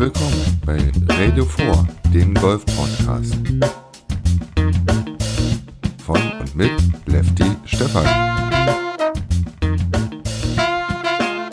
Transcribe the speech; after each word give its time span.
willkommen 0.00 0.58
bei 0.64 0.78
Radio 1.14 1.44
4, 1.44 1.86
dem 2.14 2.32
Golf-Podcast. 2.32 3.34
Von 5.98 6.16
und 6.40 6.56
mit 6.56 6.72
Lefty 7.04 7.44
Stefan. 7.66 8.06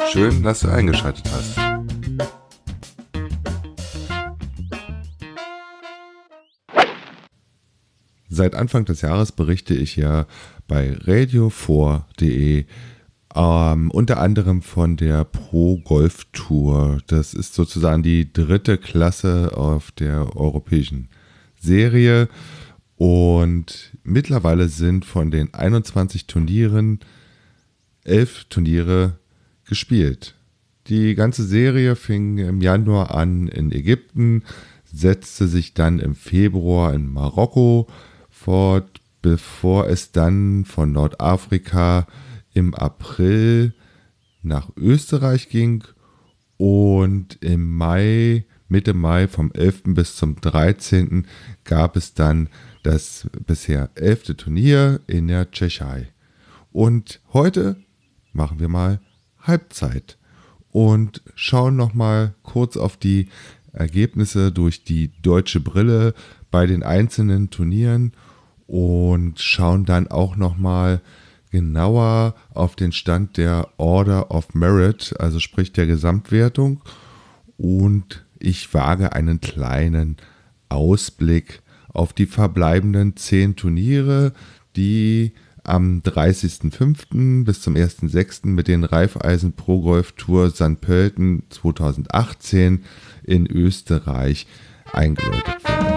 Schön, 0.09 0.43
dass 0.43 0.61
du 0.61 0.69
eingeschaltet 0.69 1.29
hast. 1.29 1.59
Seit 8.29 8.55
Anfang 8.55 8.85
des 8.85 9.01
Jahres 9.01 9.33
berichte 9.33 9.73
ich 9.73 9.97
ja 9.97 10.25
bei 10.69 10.93
radio4.de 10.93 12.65
ähm, 13.37 13.91
unter 13.91 14.19
anderem 14.19 14.63
von 14.63 14.97
der 14.97 15.23
Pro 15.23 15.77
Golf 15.77 16.25
Tour. 16.33 16.97
Das 17.07 17.35
ist 17.35 17.53
sozusagen 17.53 18.01
die 18.01 18.33
dritte 18.33 18.77
Klasse 18.77 19.55
auf 19.55 19.91
der 19.91 20.35
europäischen 20.35 21.09
Serie. 21.59 22.29
Und 22.95 23.95
mittlerweile 24.03 24.69
sind 24.69 25.05
von 25.05 25.29
den 25.29 25.53
21 25.53 26.25
Turnieren 26.25 26.99
elf 28.03 28.45
Turniere 28.45 29.19
gespielt. 29.65 30.33
Die 30.87 31.13
ganze 31.13 31.43
Serie 31.43 31.95
fing 31.95 32.39
im 32.39 32.61
Januar 32.61 33.13
an 33.13 33.47
in 33.49 33.71
Ägypten, 33.71 34.43
setzte 34.85 35.47
sich 35.47 35.75
dann 35.75 35.99
im 35.99 36.15
Februar 36.15 36.93
in 36.93 37.07
Marokko 37.07 37.87
fort, 38.29 39.01
bevor 39.21 39.87
es 39.89 40.11
dann 40.11 40.65
von 40.65 40.93
Nordafrika 40.93 42.07
im 42.57 42.73
April 42.73 43.75
nach 44.41 44.71
Österreich 44.75 45.49
ging 45.49 45.83
und 46.57 47.37
im 47.43 47.77
Mai, 47.77 48.45
Mitte 48.67 48.95
Mai 48.95 49.27
vom 49.27 49.51
11. 49.51 49.83
bis 49.93 50.15
zum 50.15 50.41
13. 50.41 51.27
gab 51.65 51.95
es 51.95 52.15
dann 52.15 52.49
das 52.81 53.27
bisher 53.45 53.91
elfte 53.93 54.35
Turnier 54.35 55.01
in 55.05 55.27
der 55.27 55.51
Tschechei. 55.51 56.07
Und 56.71 57.21
heute 57.31 57.77
machen 58.33 58.59
wir 58.59 58.69
mal 58.69 59.01
Halbzeit 59.39 60.17
und 60.71 61.21
schauen 61.35 61.75
noch 61.75 61.93
mal 61.93 62.33
kurz 62.41 62.75
auf 62.75 62.97
die 62.97 63.29
Ergebnisse 63.71 64.51
durch 64.51 64.83
die 64.83 65.11
deutsche 65.21 65.59
Brille 65.59 66.15
bei 66.49 66.65
den 66.65 66.81
einzelnen 66.81 67.51
Turnieren 67.51 68.13
und 68.65 69.39
schauen 69.39 69.85
dann 69.85 70.07
auch 70.07 70.35
noch 70.37 70.57
mal 70.57 71.03
genauer 71.51 72.35
auf 72.53 72.75
den 72.75 72.91
Stand 72.91 73.37
der 73.37 73.69
Order 73.77 74.31
of 74.31 74.53
Merit, 74.53 75.15
also 75.19 75.39
sprich 75.39 75.71
der 75.71 75.85
Gesamtwertung. 75.85 76.81
Und 77.57 78.25
ich 78.39 78.73
wage 78.73 79.13
einen 79.13 79.41
kleinen 79.41 80.17
Ausblick 80.69 81.61
auf 81.89 82.13
die 82.13 82.27
verbleibenden 82.27 83.15
zehn 83.15 83.55
Turniere, 83.55 84.33
die 84.75 85.33
am 85.63 86.01
30.05. 86.01 87.43
bis 87.43 87.61
zum 87.61 87.75
1.06. 87.75 88.47
mit 88.47 88.67
den 88.67 88.83
Raiffeisen 88.83 89.53
Pro 89.53 89.81
Golf 89.81 90.13
Tour 90.13 90.49
St. 90.49 90.79
Pölten 90.79 91.43
2018 91.49 92.83
in 93.23 93.47
Österreich 93.47 94.47
eingeläutet 94.93 95.63
werden. 95.65 95.96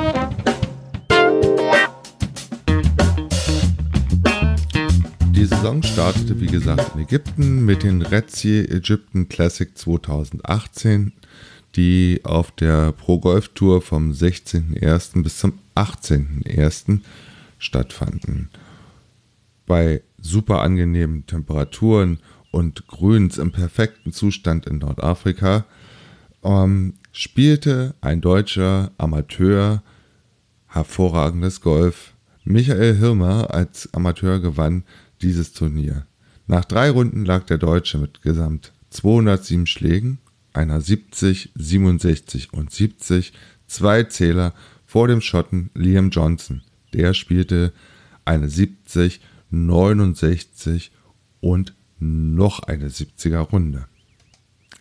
Die 5.41 5.47
Saison 5.47 5.83
startete 5.83 6.39
wie 6.39 6.49
gesagt 6.49 6.95
in 6.95 7.01
Ägypten 7.01 7.65
mit 7.65 7.83
den 7.83 8.03
Red 8.03 8.31
Sea 8.31 8.63
Egyptian 8.65 9.27
Classic 9.27 9.71
2018, 9.75 11.15
die 11.77 12.21
auf 12.25 12.51
der 12.51 12.93
Pro 12.93 13.19
Golf 13.19 13.49
Tour 13.55 13.81
vom 13.81 14.11
16.01. 14.11 15.23
bis 15.23 15.39
zum 15.39 15.55
18.01. 15.77 17.01
stattfanden. 17.57 18.51
Bei 19.65 20.03
super 20.21 20.61
angenehmen 20.61 21.25
Temperaturen 21.27 22.19
und 22.51 22.87
Grüns 22.87 23.39
im 23.39 23.51
perfekten 23.51 24.13
Zustand 24.13 24.67
in 24.67 24.77
Nordafrika 24.77 25.65
ähm, 26.45 26.97
spielte 27.13 27.95
ein 28.03 28.21
deutscher 28.21 28.91
Amateur 28.99 29.83
hervorragendes 30.67 31.63
Golf. 31.63 32.13
Michael 32.45 32.99
Hirmer 32.99 33.55
als 33.55 33.89
Amateur 33.95 34.39
gewann 34.39 34.85
dieses 35.23 35.53
Turnier. 35.53 36.07
Nach 36.47 36.65
drei 36.65 36.91
Runden 36.91 37.25
lag 37.25 37.45
der 37.45 37.59
Deutsche 37.59 37.99
mit 37.99 38.23
gesamt 38.23 38.73
207 38.91 39.67
Schlägen, 39.67 40.19
einer 40.53 40.81
70, 40.81 41.53
67 41.55 42.53
und 42.53 42.73
70, 42.73 43.33
zwei 43.67 44.03
Zähler 44.05 44.55
vor 44.85 45.07
dem 45.07 45.21
Schotten 45.21 45.71
Liam 45.75 46.11
Johnson. 46.11 46.63
Der 46.93 47.15
spielte 47.15 47.73
eine 48.25 48.49
70, 48.49 49.21
69 49.51 50.93
und 51.41 51.75
noch 51.99 52.61
eine 52.65 52.89
70er 52.89 53.39
Runde. 53.41 53.87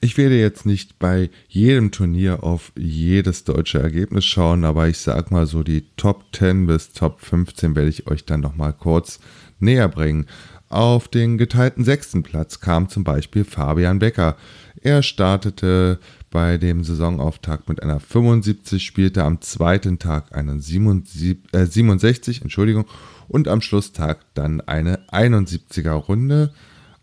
Ich 0.01 0.17
werde 0.17 0.39
jetzt 0.39 0.65
nicht 0.65 0.97
bei 0.97 1.29
jedem 1.49 1.91
Turnier 1.91 2.43
auf 2.43 2.71
jedes 2.77 3.43
deutsche 3.43 3.79
Ergebnis 3.79 4.23
schauen, 4.23 4.63
aber 4.63 4.87
ich 4.87 4.97
sag 4.97 5.29
mal 5.29 5.45
so 5.45 5.61
die 5.61 5.87
Top 5.97 6.23
10 6.31 6.67
bis 6.67 6.93
Top 6.93 7.19
15 7.19 7.75
werde 7.75 7.89
ich 7.89 8.07
euch 8.07 8.23
dann 8.23 8.39
nochmal 8.39 8.71
kurz 8.71 9.19
näher 9.59 9.87
bringen. 9.87 10.25
Auf 10.69 11.07
den 11.07 11.37
geteilten 11.37 11.83
sechsten 11.83 12.21
Platz 12.21 12.59
kam 12.59 12.89
zum 12.89 13.03
Beispiel 13.03 13.43
Fabian 13.43 13.99
Becker. 13.99 14.37
Er 14.81 15.01
startete 15.01 15.99
bei 16.29 16.57
dem 16.57 16.83
Saisonauftakt 16.83 17.67
mit 17.69 17.81
einer 17.81 17.99
75, 17.99 18.83
spielte 18.83 19.23
am 19.23 19.41
zweiten 19.41 19.97
Tag 19.97 20.35
einen 20.35 20.61
67, 20.61 21.39
äh 21.53 21.65
67 21.65 22.41
Entschuldigung, 22.43 22.85
und 23.27 23.47
am 23.47 23.61
Schlusstag 23.61 24.19
dann 24.35 24.61
eine 24.61 25.07
71er 25.09 25.93
Runde. 25.93 26.53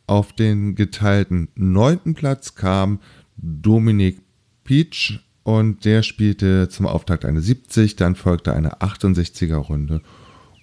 Auf 0.07 0.33
den 0.33 0.77
geteilten 0.77 1.49
neunten 1.57 2.15
Platz 2.15 2.55
kam 2.55 3.01
Dominik 3.37 4.21
Peach 4.63 5.21
und 5.43 5.85
der 5.85 6.03
spielte 6.03 6.69
zum 6.69 6.87
Auftakt 6.87 7.25
eine 7.25 7.41
70, 7.41 7.97
dann 7.97 8.15
folgte 8.15 8.53
eine 8.53 8.81
68er 8.81 9.57
Runde 9.57 10.03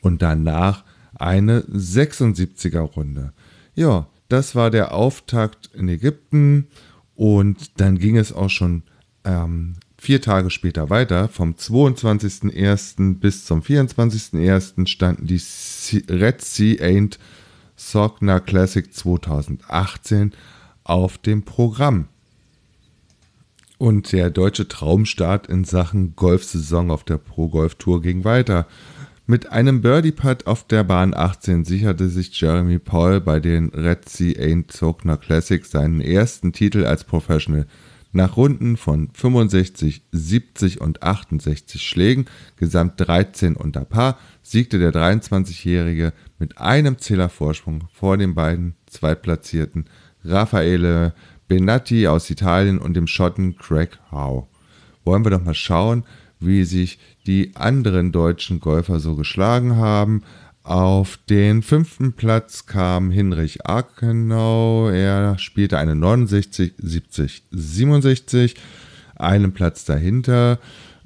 und 0.02 0.22
danach 0.22 0.84
eine 1.24 1.62
76er 1.62 2.82
Runde. 2.82 3.34
Ja, 3.76 4.08
das 4.28 4.56
war 4.56 4.70
der 4.70 4.94
Auftakt 4.94 5.70
in 5.74 5.88
Ägypten 5.88 6.68
und 7.16 7.80
dann 7.80 7.98
ging 7.98 8.18
es 8.18 8.34
auch 8.34 8.50
schon 8.50 8.84
ähm, 9.24 9.76
vier 9.98 10.22
Tage 10.22 10.50
später 10.50 10.90
weiter. 10.90 11.30
Vom 11.30 11.54
22.01. 11.54 13.20
bis 13.20 13.46
zum 13.46 13.62
24.01. 13.62 14.88
standen 14.88 15.28
die 15.28 15.42
Red 16.10 16.42
Sea 16.42 16.76
Ain't 16.84 17.18
Sogna 17.76 18.40
Classic 18.40 18.94
2018 18.94 20.34
auf 20.84 21.18
dem 21.18 21.44
Programm. 21.44 22.10
Und 23.78 24.12
der 24.12 24.30
deutsche 24.30 24.68
Traumstart 24.68 25.48
in 25.48 25.64
Sachen 25.64 26.16
Golfsaison 26.16 26.92
auf 26.92 27.04
der 27.04 27.18
Pro 27.18 27.48
Golf 27.48 27.76
Tour 27.76 28.02
ging 28.02 28.24
weiter. 28.24 28.68
Mit 29.26 29.54
einem 29.54 29.80
Birdie-Putt 29.80 30.48
auf 30.48 30.68
der 30.68 30.84
Bahn 30.84 31.14
18 31.14 31.64
sicherte 31.64 32.10
sich 32.10 32.42
Jeremy 32.42 32.78
Paul 32.78 33.22
bei 33.22 33.40
den 33.40 33.70
Red 33.70 34.10
Sea 34.10 34.34
Ain't 34.34 34.76
Sogner 34.76 35.16
Classics 35.16 35.72
seinen 35.72 36.02
ersten 36.02 36.52
Titel 36.52 36.84
als 36.84 37.06
Professional. 37.06 37.66
Nach 38.12 38.36
Runden 38.36 38.76
von 38.76 39.12
65, 39.14 40.02
70 40.12 40.82
und 40.82 41.04
68 41.04 41.82
Schlägen, 41.82 42.26
gesamt 42.58 42.96
13 42.98 43.56
unter 43.56 43.86
Paar, 43.86 44.20
siegte 44.42 44.78
der 44.78 44.92
23-Jährige 44.92 46.12
mit 46.38 46.58
einem 46.58 46.98
Zählervorsprung 47.00 47.86
vor 47.94 48.18
den 48.18 48.36
beiden 48.36 48.76
Zweitplatzierten 48.88 49.86
Raffaele 50.26 51.14
Benatti 51.48 52.08
aus 52.08 52.30
Italien 52.30 52.78
und 52.78 52.94
dem 52.96 53.08
Schotten 53.08 53.56
Craig 53.56 53.98
Howe. 54.12 54.48
Wollen 55.06 55.26
wir 55.26 55.32
doch 55.32 55.44
mal 55.44 55.54
schauen, 55.54 56.04
wie 56.42 56.66
sich 56.66 57.00
die 57.28 57.56
anderen 57.56 58.12
deutschen 58.12 58.60
Golfer 58.60 59.00
so 59.00 59.16
geschlagen 59.16 59.76
haben. 59.76 60.24
Auf 60.64 61.20
den 61.30 61.62
fünften 61.62 62.14
Platz 62.14 62.66
kam 62.66 63.12
Hinrich 63.12 63.66
Akenau. 63.66 64.90
Er 64.90 65.38
spielte 65.38 65.78
eine 65.78 65.96
69, 65.96 66.74
70, 66.78 67.44
67. 67.52 68.56
Einen 69.16 69.54
Platz 69.54 69.86
dahinter 69.86 70.60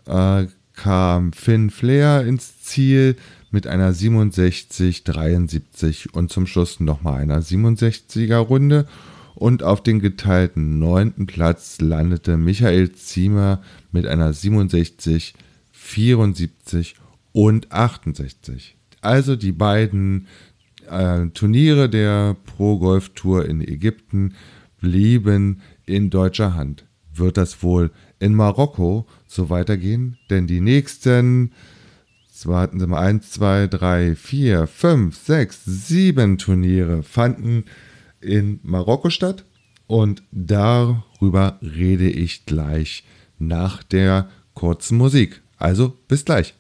äh, 0.06 0.46
kam 0.74 1.34
Finn 1.34 1.72
Flair 1.72 2.26
ins 2.26 2.62
Ziel 2.62 3.16
mit 3.50 3.66
einer 3.66 3.94
67, 3.94 5.04
73 5.04 6.14
und 6.14 6.32
zum 6.32 6.46
Schluss 6.48 6.80
nochmal 6.80 7.22
einer 7.22 7.42
67er 7.42 8.38
Runde. 8.38 8.88
Und 9.34 9.62
auf 9.62 9.84
den 9.84 10.00
geteilten 10.00 10.80
neunten 10.80 11.28
Platz 11.28 11.80
landete 11.80 12.38
Michael 12.38 12.94
Ziemer 12.94 13.62
mit 13.92 14.08
einer 14.08 14.34
67, 14.34 15.36
74 15.88 16.96
und 17.32 17.72
68. 17.72 18.76
Also 19.02 19.36
die 19.36 19.54
beiden 19.54 20.28
äh, 20.90 21.28
Turniere 21.28 21.90
der 21.90 22.36
Pro 22.46 22.78
Golf 22.78 23.10
Tour 23.10 23.46
in 23.46 23.62
Ägypten 23.62 24.34
blieben 24.82 25.62
in 25.86 26.10
deutscher 26.10 26.56
Hand. 26.56 26.86
Wird 27.14 27.38
das 27.38 27.64
wohl 27.64 27.92
in 28.20 28.36
Marokko 28.36 29.08
so 29.28 29.50
weitergehen, 29.50 30.18
denn 30.30 30.46
die 30.46 30.60
nächsten, 30.60 31.54
warten 32.44 32.80
Sie 32.80 32.88
mal, 32.88 33.00
1, 33.00 33.32
2, 33.32 33.68
3, 33.68 34.16
4, 34.16 34.68
5, 34.68 35.16
6, 35.16 35.66
7 35.66 36.38
Turniere 36.38 37.02
fanden 37.02 37.64
in 38.20 38.60
Marokko 38.62 39.10
statt 39.10 39.46
und 39.88 40.22
darüber 40.32 41.60
rede 41.62 42.10
ich 42.10 42.46
gleich 42.46 43.06
nach 43.40 43.84
der 43.84 44.30
kurzen 44.54 44.98
Musik. 44.98 45.42
Also 45.58 45.94
bis 46.08 46.24
gleich. 46.26 46.54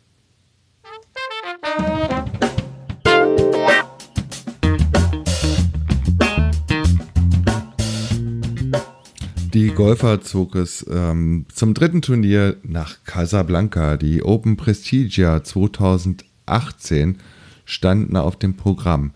Die 9.53 9.69
Golfer 9.69 10.21
zog 10.21 10.55
es 10.55 10.85
ähm, 10.87 11.45
zum 11.51 11.73
dritten 11.73 12.03
Turnier 12.03 12.57
nach 12.61 13.03
Casablanca. 13.05 13.97
Die 13.97 14.21
Open 14.21 14.55
Prestigia 14.55 15.43
2018 15.43 17.17
standen 17.65 18.17
auf 18.17 18.35
dem 18.35 18.55
Programm. 18.55 19.13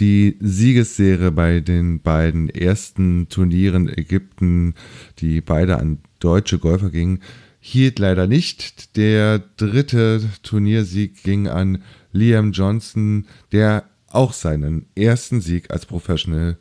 Die 0.00 0.36
Siegesserie 0.40 1.30
bei 1.30 1.60
den 1.60 2.00
beiden 2.00 2.48
ersten 2.48 3.28
Turnieren 3.28 3.88
Ägypten, 3.88 4.74
die 5.20 5.40
beide 5.40 5.78
an 5.78 5.98
deutsche 6.18 6.58
Golfer 6.58 6.90
gingen, 6.90 7.20
hielt 7.66 7.98
leider 7.98 8.26
nicht. 8.26 8.94
Der 8.94 9.38
dritte 9.38 10.20
Turniersieg 10.42 11.22
ging 11.22 11.48
an 11.48 11.82
Liam 12.12 12.52
Johnson, 12.52 13.26
der 13.52 13.84
auch 14.06 14.34
seinen 14.34 14.84
ersten 14.94 15.40
Sieg 15.40 15.70
als 15.70 15.86
Professional 15.86 16.58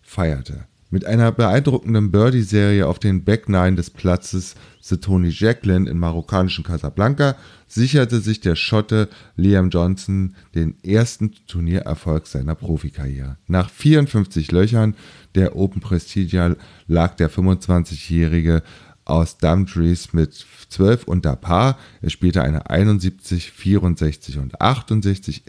feierte. 0.00 0.66
Mit 0.90 1.06
einer 1.06 1.32
beeindruckenden 1.32 2.12
Birdie-Serie 2.12 2.86
auf 2.86 3.00
den 3.00 3.24
Back 3.24 3.48
Nine 3.48 3.74
des 3.74 3.90
Platzes 3.90 4.54
The 4.80 4.98
Tony 4.98 5.30
Jacqueline 5.30 5.90
im 5.90 5.98
marokkanischen 5.98 6.62
Casablanca 6.62 7.34
sicherte 7.66 8.20
sich 8.20 8.40
der 8.40 8.54
Schotte 8.54 9.08
Liam 9.34 9.70
Johnson 9.70 10.36
den 10.54 10.76
ersten 10.84 11.32
Turniererfolg 11.48 12.28
seiner 12.28 12.54
Profikarriere. 12.54 13.38
Nach 13.48 13.70
54 13.70 14.52
Löchern 14.52 14.94
der 15.34 15.56
Open 15.56 15.80
Prestigia 15.80 16.54
lag 16.86 17.16
der 17.16 17.28
25-Jährige 17.28 18.62
aus 19.04 19.38
Dumfries 19.38 20.12
mit 20.12 20.46
12 20.68 21.04
unter 21.04 21.36
Paar. 21.36 21.78
Er 22.02 22.10
spielte 22.10 22.42
eine 22.42 22.70
71, 22.70 23.50
64 23.52 24.38
und 24.38 24.60
68, 24.60 25.42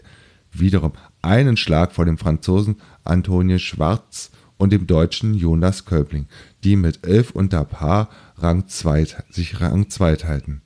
wiederum 0.52 0.92
einen 1.22 1.56
Schlag 1.56 1.92
vor 1.92 2.04
dem 2.04 2.18
Franzosen 2.18 2.76
Antonio 3.04 3.58
Schwarz 3.58 4.30
und 4.58 4.72
dem 4.72 4.86
Deutschen 4.86 5.34
Jonas 5.34 5.84
Köbling, 5.84 6.26
die 6.64 6.76
mit 6.76 7.06
11 7.06 7.32
unter 7.32 7.64
Paar 7.64 8.08
Rang 8.36 8.68
2, 8.68 9.06
sich 9.30 9.60
Rang 9.60 9.90
2 9.90 10.16
teilten. 10.16 10.62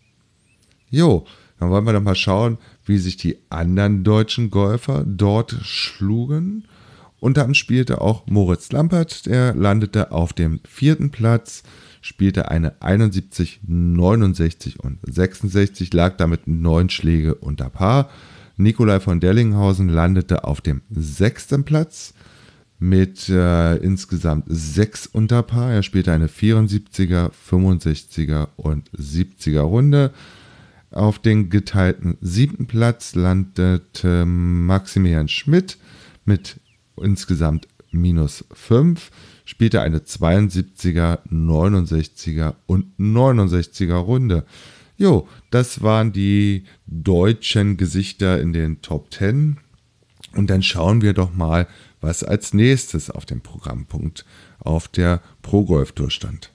Jo, 0.90 1.26
dann 1.58 1.70
wollen 1.70 1.84
wir 1.84 1.92
doch 1.92 2.02
mal 2.02 2.14
schauen, 2.14 2.58
wie 2.84 2.98
sich 2.98 3.16
die 3.16 3.38
anderen 3.50 4.02
deutschen 4.02 4.50
Golfer 4.50 5.04
dort 5.06 5.56
schlugen. 5.62 6.64
Und 7.20 7.36
dann 7.36 7.54
spielte 7.54 8.00
auch 8.00 8.26
Moritz 8.26 8.72
Lampert, 8.72 9.26
der 9.26 9.54
landete 9.54 10.10
auf 10.10 10.32
dem 10.32 10.60
vierten 10.64 11.10
Platz, 11.10 11.62
spielte 12.00 12.50
eine 12.50 12.80
71, 12.80 13.60
69 13.66 14.80
und 14.80 14.98
66, 15.02 15.92
lag 15.92 16.16
damit 16.16 16.46
neun 16.46 16.88
Schläge 16.90 17.34
unter 17.34 17.70
Paar. 17.70 18.10
Nikolai 18.56 19.00
von 19.00 19.20
Dellinghausen 19.20 19.88
landete 19.88 20.44
auf 20.44 20.60
dem 20.60 20.82
sechsten 20.90 21.64
Platz 21.64 22.14
mit 22.78 23.28
äh, 23.28 23.76
insgesamt 23.76 24.44
sechs 24.48 25.06
Unterpaar. 25.06 25.72
Er 25.72 25.82
spielte 25.82 26.12
eine 26.12 26.28
74er, 26.28 27.30
65er 27.50 28.48
und 28.56 28.90
70er 28.92 29.60
Runde. 29.60 30.12
Auf 30.90 31.18
den 31.18 31.50
geteilten 31.50 32.16
siebten 32.20 32.66
Platz 32.66 33.14
landete 33.14 34.24
Maximilian 34.24 35.28
Schmidt 35.28 35.78
mit 36.24 36.58
insgesamt 36.96 37.68
minus 37.92 38.44
5, 38.52 39.10
spielte 39.44 39.80
eine 39.80 39.98
72er, 39.98 41.18
69er 41.28 42.54
und 42.66 42.86
69er 42.98 43.96
Runde. 43.96 44.44
Jo, 44.96 45.26
das 45.50 45.82
waren 45.82 46.12
die 46.12 46.64
deutschen 46.86 47.76
Gesichter 47.76 48.40
in 48.40 48.52
den 48.52 48.82
Top 48.82 49.12
10. 49.12 49.56
Und 50.34 50.50
dann 50.50 50.62
schauen 50.62 51.02
wir 51.02 51.14
doch 51.14 51.34
mal, 51.34 51.66
was 52.00 52.22
als 52.22 52.54
nächstes 52.54 53.10
auf 53.10 53.26
dem 53.26 53.40
Programmpunkt 53.40 54.24
auf 54.58 54.88
der 54.88 55.20
Pro 55.42 55.64
Golf 55.64 55.92
Tour 55.92 56.10
stand. 56.10 56.52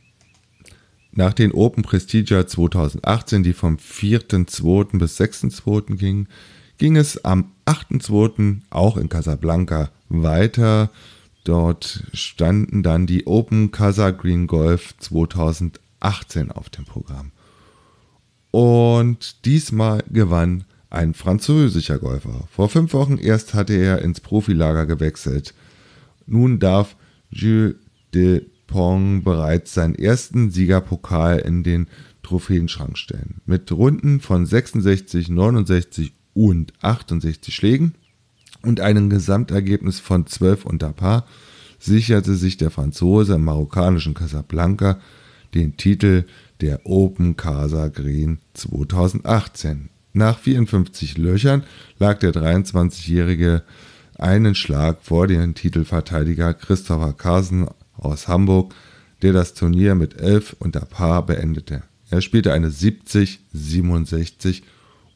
Nach 1.12 1.34
den 1.34 1.54
Open 1.54 1.84
Prestigia 1.84 2.46
2018, 2.46 3.44
die 3.44 3.54
vom 3.54 3.78
4.2. 3.78 4.98
bis 4.98 5.20
6.2. 5.20 5.96
gingen, 5.96 6.28
ging 6.78 6.98
es 6.98 7.24
am 7.24 7.52
8.2. 7.66 8.60
auch 8.70 8.98
in 8.98 9.10
Casablanca 9.10 9.92
weiter. 10.10 10.92
Dort 11.45 12.03
standen 12.12 12.81
dann 12.81 13.06
die 13.06 13.27
Open 13.27 13.71
Casa 13.71 14.09
Green 14.09 14.47
Golf 14.47 14.95
2018 14.97 16.51
auf 16.51 16.69
dem 16.69 16.86
Programm. 16.86 17.31
Und 18.50 19.45
diesmal 19.45 20.03
gewann 20.09 20.63
ein 20.89 21.13
französischer 21.13 22.00
Golfer. 22.00 22.47
Vor 22.51 22.68
fünf 22.68 22.94
Wochen 22.94 23.18
erst 23.18 23.53
hatte 23.53 23.74
er 23.74 24.01
ins 24.01 24.21
Profilager 24.21 24.88
gewechselt. 24.88 25.53
Nun 26.25 26.57
darf 26.57 26.95
Jules 27.30 27.75
de 28.13 28.45
Pong 28.65 29.24
bereits 29.24 29.75
seinen 29.75 29.94
ersten 29.94 30.50
Siegerpokal 30.50 31.38
in 31.39 31.62
den 31.62 31.88
Trophäenschrank 32.24 32.98
stellen. 32.98 33.41
Mit 33.45 33.71
Runden 33.71 34.19
von 34.19 34.48
66, 34.48 35.30
69 35.30 36.13
und 36.33 36.74
68 36.81 37.53
Schlägen 37.53 37.94
und 38.65 38.79
einem 38.79 39.09
Gesamtergebnis 39.09 40.00
von 40.00 40.27
12 40.27 40.65
unter 40.65 40.91
Paar 40.91 41.25
sicherte 41.79 42.35
sich 42.35 42.57
der 42.57 42.71
Franzose 42.71 43.35
im 43.35 43.45
marokkanischen 43.45 44.13
Casablanca 44.13 45.00
den 45.53 45.77
Titel 45.77 46.25
der 46.62 46.85
Open 46.85 47.35
Casa 47.38 47.88
Green 47.88 48.39
2018. 48.53 49.89
Nach 50.13 50.39
54 50.39 51.17
Löchern 51.17 51.63
lag 52.00 52.19
der 52.19 52.31
23-Jährige 52.31 53.63
einen 54.17 54.56
Schlag 54.56 55.00
vor 55.01 55.27
den 55.27 55.56
Titelverteidiger 55.56 56.53
Christopher 56.53 57.13
Carson 57.13 57.69
aus 57.98 58.27
Hamburg, 58.27 58.74
der 59.22 59.34
das 59.34 59.53
Turnier 59.53 59.95
mit 59.95 60.19
11 60.19 60.55
unter 60.60 60.81
Paar 60.81 61.25
beendete. 61.25 61.84
Er 62.10 62.22
spielte 62.22 62.53
eine 62.53 62.69
70, 62.72 63.39
67 63.51 64.63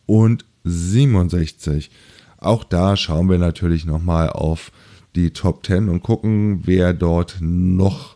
und 0.06 0.46
67. 0.64 1.92
Auch 2.40 2.64
da 2.64 2.96
schauen 2.96 3.30
wir 3.30 3.38
natürlich 3.38 3.86
nochmal 3.86 4.30
auf 4.30 4.72
die 5.16 5.32
Top 5.32 5.66
10 5.66 5.90
und 5.90 6.04
gucken, 6.04 6.62
wer 6.66 6.94
dort 6.94 7.38
noch 7.42 8.16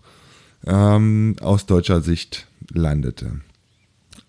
ähm, 0.65 1.35
aus 1.41 1.65
deutscher 1.65 2.01
Sicht 2.01 2.47
landete. 2.71 3.41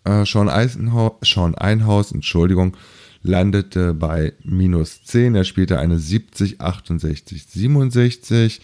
Äh, 0.05 0.25
Sean, 0.25 0.49
Einhaus, 0.49 2.13
Entschuldigung, 2.13 2.77
landete 3.23 3.95
bei 3.95 4.33
minus 4.43 5.05
10. 5.05 5.35
Er 5.35 5.45
spielte 5.45 5.79
eine 5.79 5.99
70, 5.99 6.61
68, 6.61 7.47
67. 7.47 8.61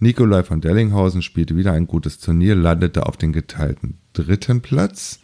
Nikolai 0.00 0.42
von 0.42 0.60
Dellinghausen 0.60 1.22
spielte 1.22 1.56
wieder 1.56 1.72
ein 1.72 1.86
gutes 1.86 2.18
Turnier, 2.18 2.54
landete 2.54 3.06
auf 3.06 3.16
den 3.16 3.32
geteilten 3.32 3.98
dritten 4.12 4.60
Platz. 4.60 5.20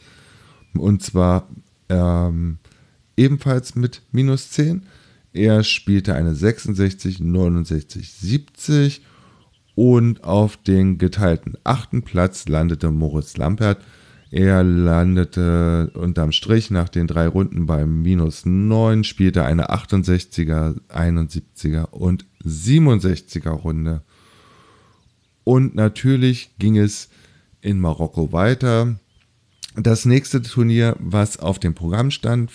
Und 0.75 1.03
zwar 1.03 1.49
ähm, 1.89 2.59
ebenfalls 3.17 3.75
mit 3.75 4.03
minus 4.13 4.51
10. 4.51 4.85
Er 5.33 5.65
spielte 5.65 6.15
eine 6.15 6.35
66, 6.35 7.21
69, 7.21 8.13
70. 8.13 9.03
Und 9.75 10.25
auf 10.25 10.57
den 10.57 10.99
geteilten 10.99 11.57
achten 11.65 12.03
Platz 12.03 12.49
landete 12.49 12.91
Moritz 12.91 13.37
Lampert 13.37 13.83
er 14.31 14.63
landete 14.63 15.91
unterm 15.95 16.31
Strich 16.31 16.71
nach 16.71 16.89
den 16.89 17.09
drei 17.09 17.27
Runden 17.27 17.67
beim 17.67 18.01
minus 18.01 18.47
9, 18.47 19.03
spielte 19.03 19.45
eine 19.45 19.71
68er, 19.71 20.77
71er 20.89 21.91
und 21.91 22.27
67er 22.45 23.51
Runde. 23.51 24.03
Und 25.43 25.75
natürlich 25.75 26.55
ging 26.61 26.79
es 26.79 27.09
in 27.61 27.81
Marokko 27.81 28.31
weiter. 28.31 29.01
Das 29.75 30.05
nächste 30.05 30.43
Turnier, 30.43 30.95
was 31.01 31.41
auf 31.41 31.59
dem 31.59 31.75
Programm 31.75 32.13
stand, 32.13 32.53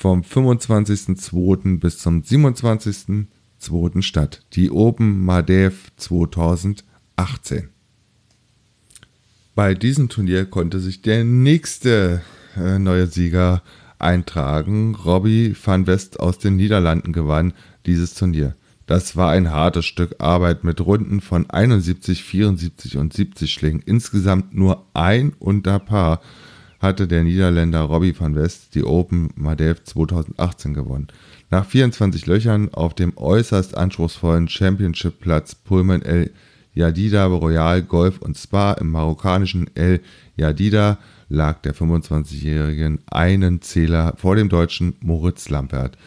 vom 0.00 0.22
25.02. 0.22 1.78
bis 1.78 1.98
zum 1.98 2.22
27.02. 2.22 4.00
statt. 4.00 4.46
Die 4.54 4.70
Open 4.70 5.22
Madev 5.26 5.92
2018. 5.98 7.68
Bei 9.54 9.74
diesem 9.74 10.08
Turnier 10.08 10.46
konnte 10.46 10.80
sich 10.80 11.02
der 11.02 11.24
nächste 11.24 12.22
äh, 12.56 12.78
neue 12.78 13.08
Sieger 13.08 13.62
eintragen. 13.98 14.94
Robbie 14.94 15.54
van 15.62 15.86
West 15.86 16.18
aus 16.18 16.38
den 16.38 16.56
Niederlanden 16.56 17.12
gewann 17.12 17.52
dieses 17.84 18.14
Turnier. 18.14 18.56
Das 18.86 19.16
war 19.16 19.32
ein 19.32 19.50
hartes 19.50 19.84
Stück 19.84 20.14
Arbeit 20.18 20.64
mit 20.64 20.80
Runden 20.80 21.20
von 21.20 21.50
71, 21.50 22.24
74 22.24 22.96
und 22.96 23.12
70 23.12 23.52
Schlägen. 23.52 23.82
Insgesamt 23.84 24.54
nur 24.54 24.86
ein 24.94 25.34
Unterpaar 25.38 26.22
hatte 26.80 27.06
der 27.06 27.22
Niederländer 27.22 27.82
Robbie 27.82 28.18
van 28.18 28.34
West 28.34 28.74
die 28.74 28.84
Open 28.84 29.30
Madev 29.36 29.84
2018 29.84 30.74
gewonnen. 30.74 31.08
Nach 31.50 31.66
24 31.66 32.26
Löchern 32.26 32.72
auf 32.72 32.94
dem 32.94 33.16
äußerst 33.16 33.76
anspruchsvollen 33.76 34.48
Championship-Platz 34.48 35.54
Pullman 35.54 36.02
El 36.02 36.30
Jadida 36.72 37.26
Royal 37.26 37.82
Golf 37.82 38.18
und 38.18 38.38
Spa 38.38 38.72
im 38.72 38.90
marokkanischen 38.90 39.68
El 39.74 40.00
Jadida 40.36 40.98
lag 41.28 41.60
der 41.62 41.74
25-Jährigen 41.74 43.00
einen 43.06 43.60
Zähler 43.60 44.14
vor 44.16 44.36
dem 44.36 44.48
Deutschen 44.48 44.94
Moritz 45.00 45.48
Lampert. 45.48 45.98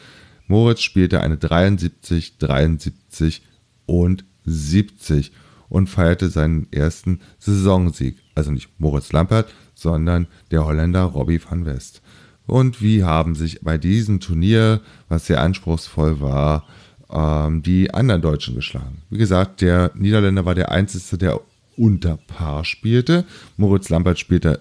Moritz 0.48 0.82
spielte 0.82 1.22
eine 1.22 1.38
73, 1.38 2.38
73 2.38 3.44
und 3.86 4.26
70 4.46 5.32
und 5.70 5.88
feierte 5.88 6.30
seinen 6.30 6.68
ersten 6.72 7.22
Saisonsieg. 7.40 8.18
Also 8.36 8.52
nicht 8.52 8.70
Moritz 8.80 9.12
Lampert, 9.12 9.52
sondern 9.74 10.28
der 10.52 10.66
Holländer 10.66 11.04
Robbie 11.04 11.42
van 11.44 11.66
West. 11.66 12.02
Und 12.46 12.82
wie 12.82 13.04
haben 13.04 13.36
sich 13.36 13.62
bei 13.62 13.78
diesem 13.78 14.20
Turnier, 14.20 14.82
was 15.08 15.28
sehr 15.28 15.42
anspruchsvoll 15.42 16.20
war, 16.20 16.66
ähm, 17.10 17.64
die 17.64 17.94
anderen 17.94 18.22
Deutschen 18.22 18.56
geschlagen? 18.56 19.02
Wie 19.10 19.18
gesagt, 19.18 19.62
der 19.62 19.92
Niederländer 19.96 20.46
war 20.46 20.56
der 20.56 20.72
Einzige, 20.72 21.18
der 21.18 21.40
unter 21.78 22.18
Paar 22.18 22.66
spielte. 22.66 23.26
Moritz 23.58 23.90
Lampert 23.90 24.20
spielte 24.20 24.60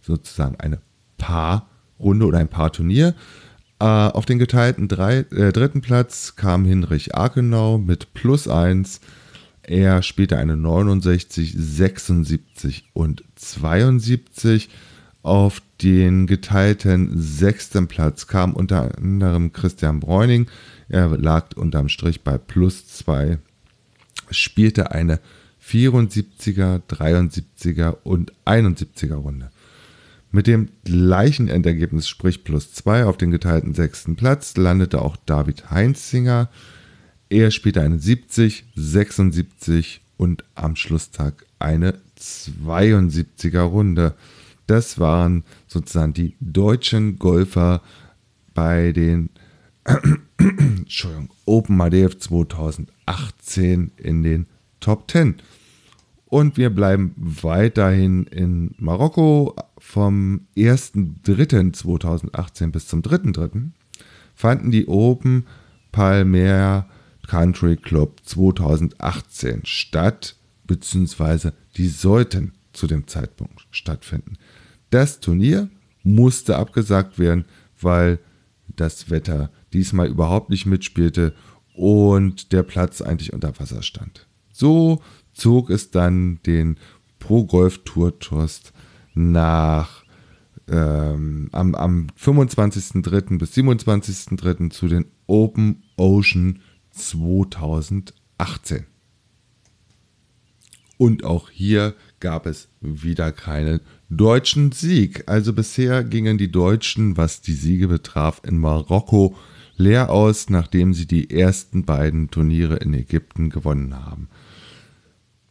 sozusagen 0.00 0.56
eine 0.60 0.78
Paarrunde 1.18 2.26
oder 2.26 2.38
ein 2.38 2.48
Paarturnier. 2.48 3.14
Äh, 3.80 3.84
auf 3.84 4.24
den 4.24 4.38
geteilten 4.38 4.88
drei, 4.88 5.18
äh, 5.30 5.52
dritten 5.52 5.80
Platz 5.80 6.36
kam 6.36 6.64
Hinrich 6.64 7.14
Arkenau 7.14 7.78
mit 7.78 8.14
plus 8.14 8.48
1. 8.48 9.00
Er 9.66 10.02
spielte 10.02 10.36
eine 10.36 10.56
69, 10.56 11.54
76 11.56 12.90
und 12.92 13.24
72. 13.36 14.68
Auf 15.22 15.62
den 15.82 16.26
geteilten 16.26 17.18
sechsten 17.18 17.88
Platz 17.88 18.26
kam 18.26 18.52
unter 18.52 18.98
anderem 18.98 19.52
Christian 19.52 20.00
Bräuning. 20.00 20.48
Er 20.88 21.08
lag 21.16 21.56
unterm 21.56 21.88
Strich 21.88 22.22
bei 22.22 22.36
plus 22.36 22.86
2. 22.88 23.38
Spielte 24.30 24.90
eine 24.90 25.18
74er, 25.66 26.82
73er 26.88 27.96
und 28.02 28.32
71er 28.44 29.14
Runde. 29.14 29.50
Mit 30.30 30.46
dem 30.46 30.68
gleichen 30.84 31.48
Endergebnis, 31.48 32.06
sprich 32.08 32.44
plus 32.44 32.72
2 32.74 33.06
auf 33.06 33.16
den 33.16 33.30
geteilten 33.30 33.72
sechsten 33.72 34.16
Platz, 34.16 34.56
landete 34.56 35.00
auch 35.00 35.16
David 35.24 35.70
Heinzinger. 35.70 36.50
Er 37.34 37.50
spielte 37.50 37.82
eine 37.82 37.98
70, 37.98 38.64
76 38.76 40.00
und 40.16 40.44
am 40.54 40.76
Schlusstag 40.76 41.44
eine 41.58 41.98
72er 42.16 43.62
Runde. 43.62 44.14
Das 44.68 45.00
waren 45.00 45.42
sozusagen 45.66 46.14
die 46.14 46.36
deutschen 46.38 47.18
Golfer 47.18 47.82
bei 48.54 48.92
den 48.92 49.30
Entschuldigung, 50.38 51.30
Open 51.44 51.76
Madev 51.76 52.20
2018 52.20 53.90
in 53.96 54.22
den 54.22 54.46
Top 54.78 55.10
10. 55.10 55.38
Und 56.26 56.56
wir 56.56 56.70
bleiben 56.70 57.14
weiterhin 57.16 58.28
in 58.28 58.76
Marokko. 58.78 59.56
Vom 59.78 60.42
1.3.2018 60.56 62.70
bis 62.70 62.86
zum 62.86 63.02
3.3. 63.02 63.70
fanden 64.36 64.70
die 64.70 64.86
Open 64.86 65.48
Palmer 65.90 66.86
Country 67.26 67.76
Club 67.76 68.20
2018 68.24 69.62
statt, 69.64 70.36
beziehungsweise 70.66 71.52
die 71.76 71.88
sollten 71.88 72.52
zu 72.72 72.86
dem 72.86 73.06
Zeitpunkt 73.06 73.66
stattfinden. 73.70 74.36
Das 74.90 75.20
Turnier 75.20 75.68
musste 76.02 76.56
abgesagt 76.56 77.18
werden, 77.18 77.44
weil 77.80 78.18
das 78.76 79.10
Wetter 79.10 79.50
diesmal 79.72 80.08
überhaupt 80.08 80.50
nicht 80.50 80.66
mitspielte 80.66 81.34
und 81.74 82.52
der 82.52 82.62
Platz 82.62 83.02
eigentlich 83.02 83.32
unter 83.32 83.58
Wasser 83.58 83.82
stand. 83.82 84.26
So 84.52 85.02
zog 85.32 85.70
es 85.70 85.90
dann 85.90 86.40
den 86.46 86.78
Pro 87.18 87.44
Golf 87.44 87.82
Tour 87.84 88.18
Trust 88.18 88.72
nach 89.14 90.04
ähm, 90.68 91.48
am, 91.52 91.74
am 91.74 92.06
25.03. 92.18 93.38
bis 93.38 93.52
27.03. 93.54 94.70
zu 94.70 94.88
den 94.88 95.06
Open 95.26 95.82
Ocean 95.96 96.60
2018. 96.94 98.86
Und 100.96 101.24
auch 101.24 101.50
hier 101.50 101.94
gab 102.20 102.46
es 102.46 102.68
wieder 102.80 103.32
keinen 103.32 103.80
deutschen 104.08 104.72
Sieg. 104.72 105.24
Also 105.26 105.52
bisher 105.52 106.04
gingen 106.04 106.38
die 106.38 106.50
Deutschen, 106.50 107.16
was 107.16 107.40
die 107.40 107.52
Siege 107.52 107.88
betraf, 107.88 108.40
in 108.44 108.58
Marokko 108.58 109.36
leer 109.76 110.10
aus, 110.10 110.50
nachdem 110.50 110.94
sie 110.94 111.06
die 111.06 111.30
ersten 111.30 111.84
beiden 111.84 112.30
Turniere 112.30 112.76
in 112.76 112.94
Ägypten 112.94 113.50
gewonnen 113.50 113.96
haben. 114.04 114.28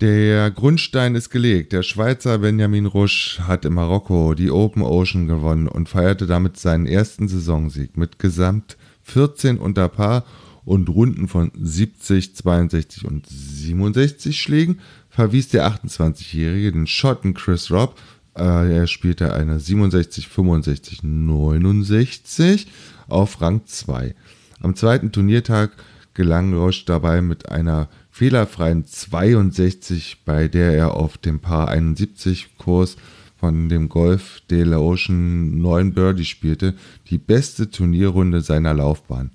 Der 0.02 0.50
Grundstein 0.52 1.16
ist 1.16 1.30
gelegt. 1.30 1.72
Der 1.72 1.84
Schweizer 1.84 2.40
Benjamin 2.40 2.86
Rusch 2.86 3.40
hat 3.48 3.64
in 3.66 3.74
Marokko 3.74 4.34
die 4.34 4.52
Open 4.52 4.82
Ocean 4.82 5.28
gewonnen 5.28 5.68
und 5.68 5.90
feierte 5.90 6.26
damit 6.26 6.58
seinen 6.58 6.88
ersten 6.88 7.28
Saisonsieg 7.28 7.96
mit 7.96 8.20
gesamt 8.20 8.78
14 9.04 9.58
unter 9.58 9.88
Paar 9.90 10.26
und 10.65 10.89
Runden 10.89 11.27
von 11.27 11.51
70, 11.60 12.36
62 12.36 13.05
und 13.05 13.27
67 13.27 14.39
Schlägen 14.39 14.79
verwies 15.10 15.50
der 15.50 15.67
28-Jährige 15.67 16.72
den 16.72 16.88
Schotten 16.88 17.34
Chris 17.34 17.72
Robb. 17.72 18.00
Äh, 18.36 18.77
er 18.77 18.88
spielte 18.88 19.34
eine 19.34 19.60
67, 19.60 20.27
65, 20.27 21.03
69 21.03 22.67
auf 23.08 23.41
Rang 23.41 23.62
2. 23.65 24.15
Am 24.62 24.75
zweiten 24.75 25.12
Turniertag 25.12 25.72
gelang 26.13 26.53
Roche 26.53 26.86
dabei 26.86 27.22
mit 27.22 27.50
einer 27.50 27.89
fehlerfreien 28.12 28.86
62, 28.86 30.22
bei 30.25 30.48
der 30.48 30.74
er 30.74 30.96
auf 30.96 31.17
dem 31.17 31.39
Paar 31.39 31.67
71 31.67 32.58
Kurs 32.58 32.96
von 33.38 33.67
dem 33.67 33.89
Golf 33.89 34.41
de 34.50 34.63
la 34.63 34.77
Ocean 34.77 35.60
9 35.62 35.93
Birdie 35.93 36.24
spielte, 36.24 36.75
die 37.10 37.17
beste 37.17 37.70
Turnierrunde 37.70 38.41
seiner 38.41 38.74
Laufbahn. 38.74 39.32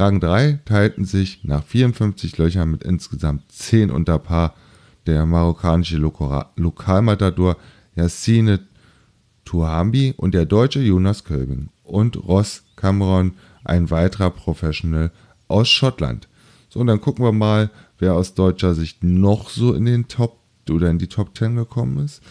Rang 0.00 0.18
3 0.18 0.60
teilten 0.64 1.04
sich 1.04 1.44
nach 1.44 1.62
54 1.62 2.38
Löchern 2.38 2.70
mit 2.70 2.84
insgesamt 2.84 3.52
10 3.52 3.90
unter 3.90 4.18
Paar 4.18 4.54
der 5.06 5.26
marokkanische 5.26 5.98
Lokalmatador 5.98 7.58
Yassine 7.94 8.60
Touhambi 9.44 10.14
und 10.16 10.32
der 10.32 10.46
deutsche 10.46 10.80
Jonas 10.80 11.24
Kölbing 11.24 11.68
und 11.84 12.16
Ross 12.16 12.64
Cameron, 12.76 13.32
ein 13.62 13.90
weiterer 13.90 14.30
Professional 14.30 15.10
aus 15.48 15.68
Schottland. 15.68 16.28
So, 16.70 16.80
und 16.80 16.86
dann 16.86 17.02
gucken 17.02 17.22
wir 17.22 17.32
mal, 17.32 17.70
wer 17.98 18.14
aus 18.14 18.32
deutscher 18.32 18.74
Sicht 18.74 19.04
noch 19.04 19.50
so 19.50 19.74
in 19.74 19.84
den 19.84 20.08
Top 20.08 20.38
oder 20.70 20.88
in 20.88 20.98
die 20.98 21.08
Top 21.08 21.36
10 21.36 21.56
gekommen 21.56 22.02
ist. 22.02 22.22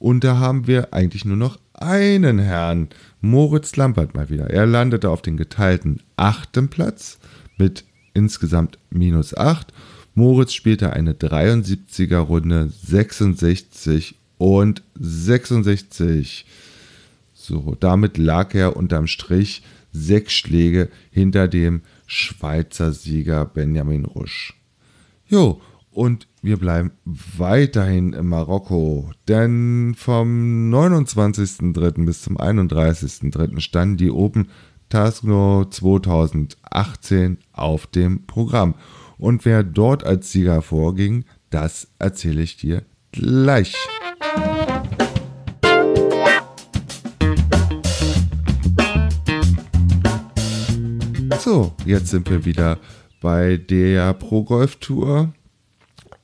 Und 0.00 0.24
da 0.24 0.38
haben 0.38 0.66
wir 0.66 0.92
eigentlich 0.92 1.24
nur 1.24 1.36
noch 1.36 1.58
einen 1.74 2.38
Herrn, 2.38 2.88
Moritz 3.20 3.76
Lampert 3.76 4.14
mal 4.14 4.30
wieder. 4.30 4.50
Er 4.50 4.66
landete 4.66 5.10
auf 5.10 5.22
den 5.22 5.36
geteilten 5.36 6.00
achten 6.16 6.68
Platz 6.68 7.18
mit 7.56 7.84
insgesamt 8.14 8.78
minus 8.90 9.36
8. 9.36 9.72
Moritz 10.14 10.52
spielte 10.52 10.92
eine 10.92 11.14
73er 11.14 12.18
Runde, 12.18 12.70
66 12.84 14.14
und 14.38 14.82
66. 14.98 16.46
So, 17.32 17.76
damit 17.78 18.16
lag 18.16 18.54
er 18.54 18.76
unterm 18.76 19.06
Strich 19.06 19.62
sechs 19.92 20.32
Schläge 20.32 20.88
hinter 21.10 21.48
dem 21.48 21.82
Schweizer 22.06 22.92
Sieger 22.92 23.44
Benjamin 23.44 24.04
Rusch. 24.04 24.54
Jo, 25.26 25.60
und 25.94 26.26
wir 26.42 26.56
bleiben 26.58 26.90
weiterhin 27.04 28.12
in 28.12 28.26
Marokko, 28.26 29.10
denn 29.28 29.94
vom 29.96 30.72
29.03. 30.74 32.04
bis 32.04 32.22
zum 32.22 32.36
31.03. 32.36 33.60
standen 33.60 33.96
die 33.96 34.10
Open 34.10 34.48
Tasno 34.88 35.64
2018 35.64 37.38
auf 37.52 37.86
dem 37.86 38.26
Programm. 38.26 38.74
Und 39.18 39.44
wer 39.44 39.62
dort 39.62 40.04
als 40.04 40.32
Sieger 40.32 40.62
vorging, 40.62 41.24
das 41.50 41.88
erzähle 41.98 42.42
ich 42.42 42.56
dir 42.56 42.82
gleich. 43.12 43.74
So, 51.40 51.72
jetzt 51.86 52.08
sind 52.08 52.28
wir 52.28 52.44
wieder 52.44 52.78
bei 53.20 53.56
der 53.56 54.12
Pro 54.14 54.44
Golf 54.44 54.76
Tour 54.76 55.32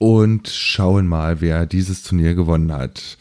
und 0.01 0.49
schauen 0.49 1.07
mal, 1.07 1.41
wer 1.41 1.67
dieses 1.67 2.03
Turnier 2.03 2.35
gewonnen 2.35 2.73
hat. 2.73 3.19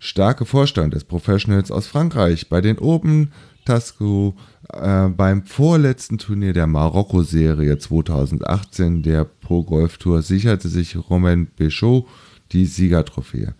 Starke 0.00 0.44
Vorstand 0.44 0.94
des 0.94 1.04
Professionals 1.04 1.70
aus 1.70 1.86
Frankreich 1.86 2.48
bei 2.48 2.60
den 2.60 2.78
Open 2.78 3.32
Tasco 3.64 4.34
Äh, 4.72 5.08
beim 5.08 5.44
vorletzten 5.44 6.18
Turnier 6.18 6.52
der 6.52 6.66
Marokko-Serie 6.66 7.78
2018 7.78 9.02
der 9.02 9.24
Pro 9.24 9.62
Golf 9.62 9.98
Tour 9.98 10.22
sicherte 10.22 10.68
sich 10.68 10.96
Romain 11.08 11.48
Béchot 11.56 12.04
die 12.52 12.66
Siegertrophäe. 12.66 13.54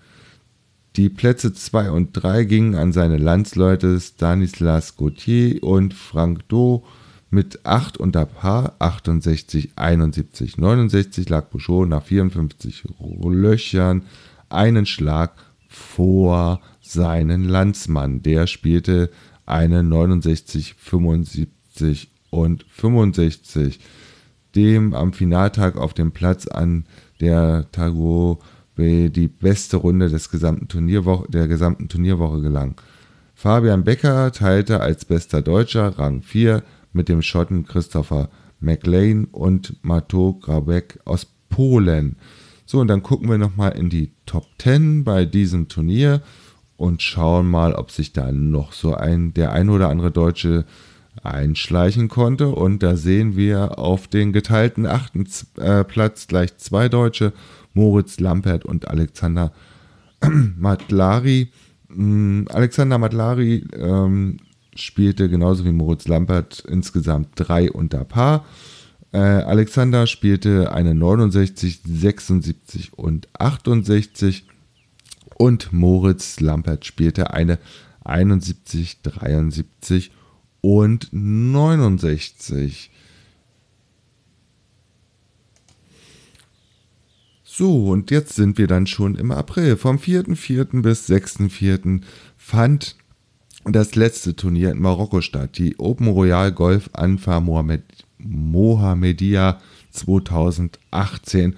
Die 0.96 1.08
Plätze 1.08 1.52
2 1.52 1.90
und 1.90 2.12
3 2.12 2.44
gingen 2.44 2.74
an 2.74 2.92
seine 2.92 3.18
Landsleute 3.18 4.00
Stanislas 4.00 4.96
Gauthier 4.96 5.62
und 5.62 5.94
Frank 5.94 6.48
Do. 6.48 6.84
Mit 7.30 7.66
8 7.66 7.98
unter 7.98 8.24
Paar, 8.24 8.76
68, 8.78 9.72
71, 9.76 10.58
69 10.58 11.28
lag 11.28 11.46
Bouchot 11.46 11.88
nach 11.88 12.02
54 12.02 12.84
Löchern 13.00 14.02
einen 14.48 14.86
Schlag 14.86 15.32
vor 15.68 16.60
seinen 16.80 17.44
Landsmann. 17.44 18.22
Der 18.22 18.46
spielte 18.46 19.10
eine 19.44 19.82
69, 19.82 20.74
75 20.78 22.10
und 22.30 22.64
65. 22.70 23.80
Dem 24.54 24.94
am 24.94 25.12
Finaltag 25.12 25.76
auf 25.76 25.94
dem 25.94 26.12
Platz 26.12 26.46
an 26.46 26.86
der 27.20 27.66
Tago 27.72 28.40
die 28.78 29.28
beste 29.28 29.78
Runde 29.78 30.08
des 30.08 30.30
gesamten 30.30 30.68
der 31.28 31.48
gesamten 31.48 31.88
Turnierwoche 31.88 32.40
gelang. 32.40 32.80
Fabian 33.34 33.84
Becker 33.84 34.32
teilte 34.32 34.80
als 34.80 35.04
bester 35.04 35.42
Deutscher 35.42 35.98
Rang 35.98 36.22
4 36.22 36.62
mit 36.96 37.08
dem 37.08 37.22
Schotten 37.22 37.64
Christopher 37.64 38.28
McLean 38.58 39.26
und 39.26 39.76
Mato 39.84 40.34
Grabek 40.34 40.98
aus 41.04 41.26
Polen. 41.48 42.16
So, 42.64 42.80
und 42.80 42.88
dann 42.88 43.02
gucken 43.02 43.28
wir 43.28 43.38
nochmal 43.38 43.72
in 43.78 43.90
die 43.90 44.10
Top 44.26 44.46
10 44.58 45.04
bei 45.04 45.24
diesem 45.24 45.68
Turnier 45.68 46.22
und 46.76 47.02
schauen 47.02 47.46
mal, 47.46 47.74
ob 47.74 47.90
sich 47.90 48.12
da 48.12 48.32
noch 48.32 48.72
so 48.72 48.94
ein, 48.94 49.32
der 49.34 49.52
ein 49.52 49.70
oder 49.70 49.88
andere 49.88 50.10
Deutsche 50.10 50.64
einschleichen 51.22 52.08
konnte. 52.08 52.48
Und 52.48 52.82
da 52.82 52.96
sehen 52.96 53.36
wir 53.36 53.78
auf 53.78 54.08
den 54.08 54.32
geteilten 54.32 54.86
achten 54.86 55.26
äh, 55.58 55.84
Platz 55.84 56.26
gleich 56.26 56.56
zwei 56.58 56.88
Deutsche, 56.88 57.32
Moritz 57.72 58.20
Lampert 58.20 58.64
und 58.64 58.88
Alexander 58.88 59.52
Matlari. 60.56 61.50
Ähm, 61.90 62.46
Alexander 62.50 62.98
Matlari 62.98 63.64
ähm, 63.76 64.38
spielte 64.76 65.28
genauso 65.28 65.64
wie 65.64 65.72
Moritz 65.72 66.08
Lampert 66.08 66.64
insgesamt 66.68 67.30
drei 67.34 67.70
unter 67.70 68.04
Paar. 68.04 68.44
Äh, 69.12 69.18
Alexander 69.18 70.06
spielte 70.06 70.72
eine 70.72 70.94
69, 70.94 71.80
76 71.84 72.92
und 72.94 73.28
68 73.38 74.46
und 75.36 75.72
Moritz 75.72 76.40
Lampert 76.40 76.84
spielte 76.84 77.32
eine 77.32 77.58
71, 78.04 79.02
73 79.02 80.10
und 80.60 81.08
69. 81.12 82.90
So, 87.44 87.88
und 87.88 88.10
jetzt 88.10 88.34
sind 88.34 88.58
wir 88.58 88.66
dann 88.66 88.86
schon 88.86 89.14
im 89.14 89.30
April. 89.30 89.78
Vom 89.78 89.96
4.4. 89.96 90.82
bis 90.82 91.08
6.4. 91.08 92.02
fand 92.36 92.96
das 93.74 93.94
letzte 93.94 94.36
Turnier 94.36 94.70
in 94.70 94.80
Marokko 94.80 95.20
statt, 95.20 95.58
die 95.58 95.78
Open 95.78 96.08
Royal 96.08 96.52
Golf 96.52 96.90
Anfa 96.92 97.40
Mohammed, 97.40 97.82
Mohammedia 98.18 99.60
2018. 99.90 101.56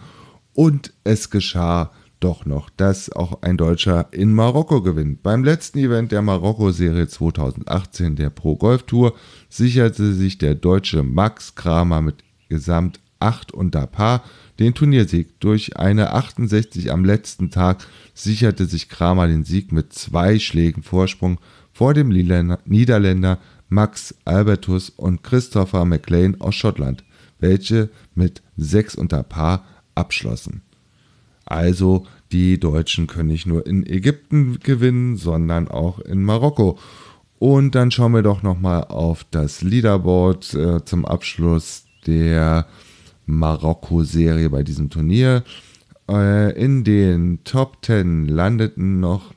Und 0.55 0.93
es 1.05 1.31
geschah 1.31 1.93
doch 2.21 2.47
noch, 2.47 2.71
dass 2.71 3.13
auch 3.13 3.43
ein 3.43 3.57
Deutscher 3.57 4.09
in 4.11 4.33
Marokko 4.33 4.83
gewinnt. 4.83 5.23
Beim 5.23 5.45
letzten 5.45 5.79
Event 5.79 6.11
der 6.11 6.23
Marokko-Serie 6.23 7.07
2018 7.07 8.17
der 8.17 8.31
Pro 8.31 8.57
Golf 8.57 8.85
Tour 8.85 9.15
sicherte 9.49 10.13
sich 10.15 10.39
der 10.39 10.55
deutsche 10.55 11.03
Max 11.03 11.55
Kramer 11.55 12.03
mit 12.03 12.25
Gesamt 12.49 13.01
8 13.21 13.53
unter 13.53 13.87
Paar 13.87 14.25
den 14.59 14.75
Turniersieg. 14.75 15.39
Durch 15.41 15.77
eine 15.77 16.13
68 16.13 16.91
am 16.91 17.05
letzten 17.05 17.51
Tag 17.51 17.87
sicherte 18.15 18.67
sich 18.67 18.89
Kramer 18.89 19.29
den 19.29 19.45
Sieg 19.45 19.73
mit 19.73 19.93
zwei 19.93 20.39
Schlägen 20.39 20.83
Vorsprung 20.83 21.39
vor 21.79 21.95
dem 21.95 22.09
Niederländer 22.09 23.39
Max 23.69 24.13
Albertus 24.25 24.91
und 24.91 25.23
Christopher 25.23 25.85
McLean 25.85 26.41
aus 26.41 26.57
Schottland, 26.57 27.05
welche 27.39 27.89
mit 28.17 28.43
6 28.57 28.97
unter 28.97 29.23
Paar 29.23 29.65
abschlossen. 29.95 30.63
Also 31.45 32.05
die 32.33 32.59
Deutschen 32.59 33.07
können 33.07 33.29
nicht 33.29 33.47
nur 33.47 33.65
in 33.65 33.87
Ägypten 33.87 34.59
gewinnen, 34.59 35.17
sondern 35.17 35.69
auch 35.69 36.01
in 36.01 36.25
Marokko. 36.25 36.81
Und 37.39 37.77
dann 37.77 37.93
schauen 37.93 38.13
wir 38.13 38.23
doch 38.23 38.43
nochmal 38.43 38.83
auf 38.83 39.25
das 39.31 39.63
Leaderboard 39.63 40.55
äh, 40.55 40.85
zum 40.85 41.05
Abschluss 41.07 41.85
der 42.09 42.67
Marokko-Serie 43.27 44.51
bei 44.51 44.65
diesem 44.65 44.91
Turnier. 44.91 45.45
Äh, 46.11 46.61
in 46.61 46.83
den 46.83 47.45
Top 47.45 47.85
10 47.85 48.27
landeten 48.27 48.99
noch 48.99 49.33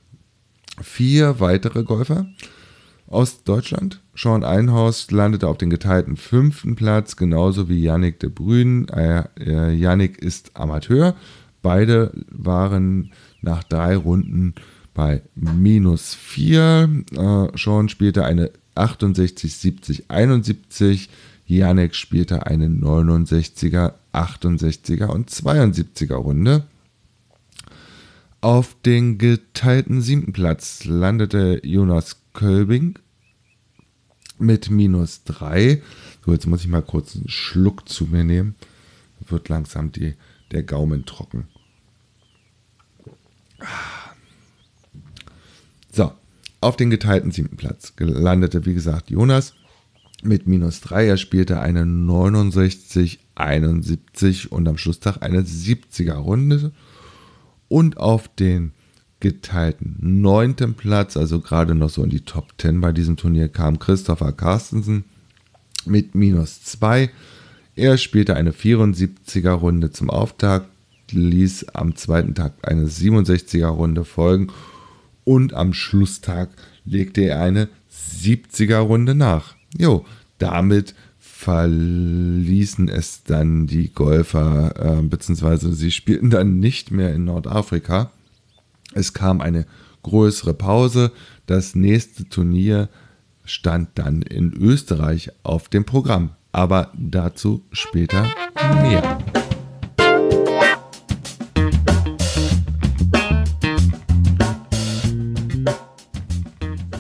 vier 0.81 1.39
weitere 1.39 1.83
Golfer 1.83 2.27
aus 3.07 3.43
Deutschland. 3.43 3.99
Sean 4.15 4.43
Einhaus 4.43 5.11
landete 5.11 5.47
auf 5.47 5.57
den 5.57 5.69
geteilten 5.69 6.17
fünften 6.17 6.75
Platz, 6.75 7.17
genauso 7.17 7.67
wie 7.69 7.81
Yannick 7.81 8.19
de 8.19 8.29
Bruyne. 8.29 8.87
Äh, 8.91 9.23
äh, 9.43 9.73
Yannick 9.73 10.19
ist 10.19 10.51
Amateur. 10.55 11.15
Beide 11.61 12.11
waren 12.29 13.11
nach 13.41 13.63
drei 13.63 13.95
Runden 13.95 14.55
bei 14.93 15.21
minus 15.35 16.15
4. 16.15 16.89
Äh, 17.11 17.57
Sean 17.57 17.89
spielte 17.89 18.25
eine 18.25 18.51
68, 18.75 19.53
70, 19.53 20.09
71. 20.09 21.09
Janek 21.45 21.95
spielte 21.95 22.45
eine 22.47 22.67
69er, 22.67 23.93
68er 24.13 25.07
und 25.07 25.29
72er 25.29 26.15
Runde. 26.15 26.63
Auf 28.41 28.75
den 28.83 29.19
geteilten 29.19 30.01
siebten 30.01 30.33
Platz 30.33 30.85
landete 30.85 31.61
Jonas 31.63 32.23
Kölbing 32.33 32.97
mit 34.39 34.71
minus 34.71 35.23
3. 35.25 35.79
So, 36.25 36.33
jetzt 36.33 36.47
muss 36.47 36.61
ich 36.61 36.67
mal 36.67 36.81
kurz 36.81 37.15
einen 37.15 37.29
Schluck 37.29 37.87
zu 37.87 38.07
mir 38.07 38.23
nehmen. 38.23 38.55
Wird 39.29 39.49
langsam 39.49 39.91
die, 39.91 40.15
der 40.49 40.63
Gaumen 40.63 41.05
trocken. 41.05 41.47
So, 45.91 46.11
auf 46.61 46.77
den 46.77 46.89
geteilten 46.89 47.29
siebten 47.29 47.57
Platz 47.57 47.93
landete, 47.99 48.65
wie 48.65 48.73
gesagt, 48.73 49.11
Jonas 49.11 49.53
mit 50.23 50.47
minus 50.47 50.81
3. 50.81 51.05
Er 51.05 51.17
spielte 51.17 51.59
eine 51.59 51.85
69, 51.85 53.19
71 53.35 54.51
und 54.51 54.67
am 54.67 54.79
Schlusstag 54.79 55.21
eine 55.21 55.43
70er 55.43 56.13
Runde. 56.13 56.71
Und 57.71 57.95
auf 57.95 58.27
den 58.27 58.73
geteilten 59.21 59.95
neunten 60.01 60.73
Platz, 60.73 61.15
also 61.15 61.39
gerade 61.39 61.73
noch 61.73 61.89
so 61.89 62.03
in 62.03 62.09
die 62.09 62.25
Top 62.25 62.49
10 62.57 62.81
bei 62.81 62.91
diesem 62.91 63.15
Turnier, 63.15 63.47
kam 63.47 63.79
Christopher 63.79 64.33
Carstensen 64.33 65.05
mit 65.85 66.13
minus 66.13 66.65
2. 66.65 67.09
Er 67.77 67.97
spielte 67.97 68.35
eine 68.35 68.51
74er 68.51 69.51
Runde 69.51 69.89
zum 69.89 70.09
Auftakt, 70.09 70.67
ließ 71.11 71.69
am 71.69 71.95
zweiten 71.95 72.35
Tag 72.35 72.55
eine 72.63 72.87
67er 72.87 73.67
Runde 73.67 74.03
folgen 74.03 74.47
und 75.23 75.53
am 75.53 75.73
Schlusstag 75.73 76.49
legte 76.83 77.21
er 77.21 77.39
eine 77.39 77.69
70er 77.89 78.79
Runde 78.79 79.15
nach. 79.15 79.55
Jo, 79.77 80.03
damit 80.39 80.93
verließen 81.41 82.87
es 82.87 83.23
dann 83.23 83.65
die 83.65 83.91
Golfer, 83.91 84.99
äh, 84.99 85.01
beziehungsweise 85.01 85.73
sie 85.73 85.89
spielten 85.89 86.29
dann 86.29 86.59
nicht 86.59 86.91
mehr 86.91 87.15
in 87.15 87.25
Nordafrika. 87.25 88.11
Es 88.93 89.13
kam 89.13 89.41
eine 89.41 89.65
größere 90.03 90.53
Pause. 90.53 91.11
Das 91.47 91.73
nächste 91.73 92.29
Turnier 92.29 92.89
stand 93.43 93.89
dann 93.95 94.21
in 94.21 94.53
Österreich 94.53 95.31
auf 95.41 95.67
dem 95.67 95.83
Programm. 95.83 96.29
Aber 96.51 96.91
dazu 96.95 97.63
später 97.71 98.29
mehr. 98.83 99.17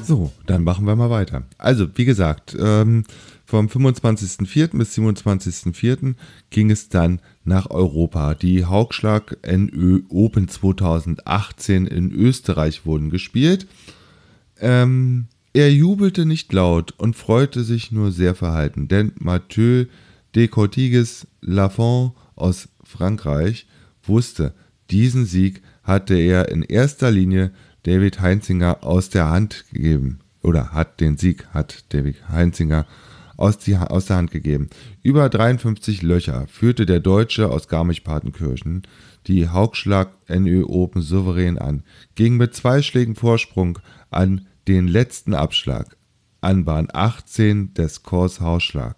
So, 0.01 0.31
dann 0.47 0.63
machen 0.63 0.87
wir 0.87 0.95
mal 0.95 1.11
weiter. 1.11 1.43
Also, 1.59 1.87
wie 1.95 2.05
gesagt, 2.05 2.57
ähm, 2.59 3.03
vom 3.51 3.67
25.04. 3.67 4.77
bis 4.77 4.97
27.04. 4.97 6.15
ging 6.51 6.71
es 6.71 6.87
dann 6.87 7.19
nach 7.43 7.69
Europa. 7.69 8.33
Die 8.33 8.63
Haugschlag 8.63 9.37
NÖ 9.45 10.03
Open 10.07 10.47
2018 10.47 11.85
in 11.85 12.13
Österreich 12.13 12.85
wurden 12.85 13.09
gespielt. 13.09 13.67
Ähm, 14.57 15.25
er 15.51 15.69
jubelte 15.69 16.25
nicht 16.25 16.53
laut 16.53 16.93
und 16.97 17.17
freute 17.17 17.65
sich 17.65 17.91
nur 17.91 18.13
sehr 18.13 18.35
verhalten, 18.35 18.87
denn 18.87 19.11
Mathieu 19.19 19.87
de 20.33 20.47
Cortigues 20.47 21.27
Lafont 21.41 22.13
aus 22.37 22.69
Frankreich 22.85 23.67
wusste, 24.01 24.53
diesen 24.91 25.25
Sieg 25.25 25.61
hatte 25.83 26.15
er 26.15 26.47
in 26.47 26.63
erster 26.63 27.11
Linie 27.11 27.51
David 27.83 28.21
Heinzinger 28.21 28.85
aus 28.85 29.09
der 29.09 29.29
Hand 29.29 29.65
gegeben. 29.73 30.19
oder 30.41 30.71
hat 30.71 31.01
den 31.01 31.17
Sieg, 31.17 31.47
hat 31.53 31.83
David 31.89 32.29
Heinzinger 32.29 32.85
aus, 32.85 33.10
die, 33.65 33.75
aus 33.75 34.05
der 34.05 34.17
Hand 34.17 34.31
gegeben. 34.31 34.69
Über 35.01 35.27
53 35.27 36.01
Löcher 36.01 36.45
führte 36.47 36.85
der 36.85 36.99
Deutsche 36.99 37.49
aus 37.49 37.67
Garmisch-Partenkirchen 37.67 38.83
die 39.27 39.49
Haugschlag 39.49 40.11
NÖ 40.29 40.63
Open 40.65 41.01
souverän 41.01 41.57
an, 41.57 41.83
ging 42.15 42.37
mit 42.37 42.55
zwei 42.55 42.81
Schlägen 42.81 43.15
Vorsprung 43.15 43.79
an 44.09 44.47
den 44.67 44.87
letzten 44.87 45.33
Abschlag, 45.33 45.97
an 46.41 46.65
Bahn 46.65 46.87
18 46.91 47.73
des 47.73 48.03
Kurs 48.03 48.41
Hausschlag, 48.41 48.95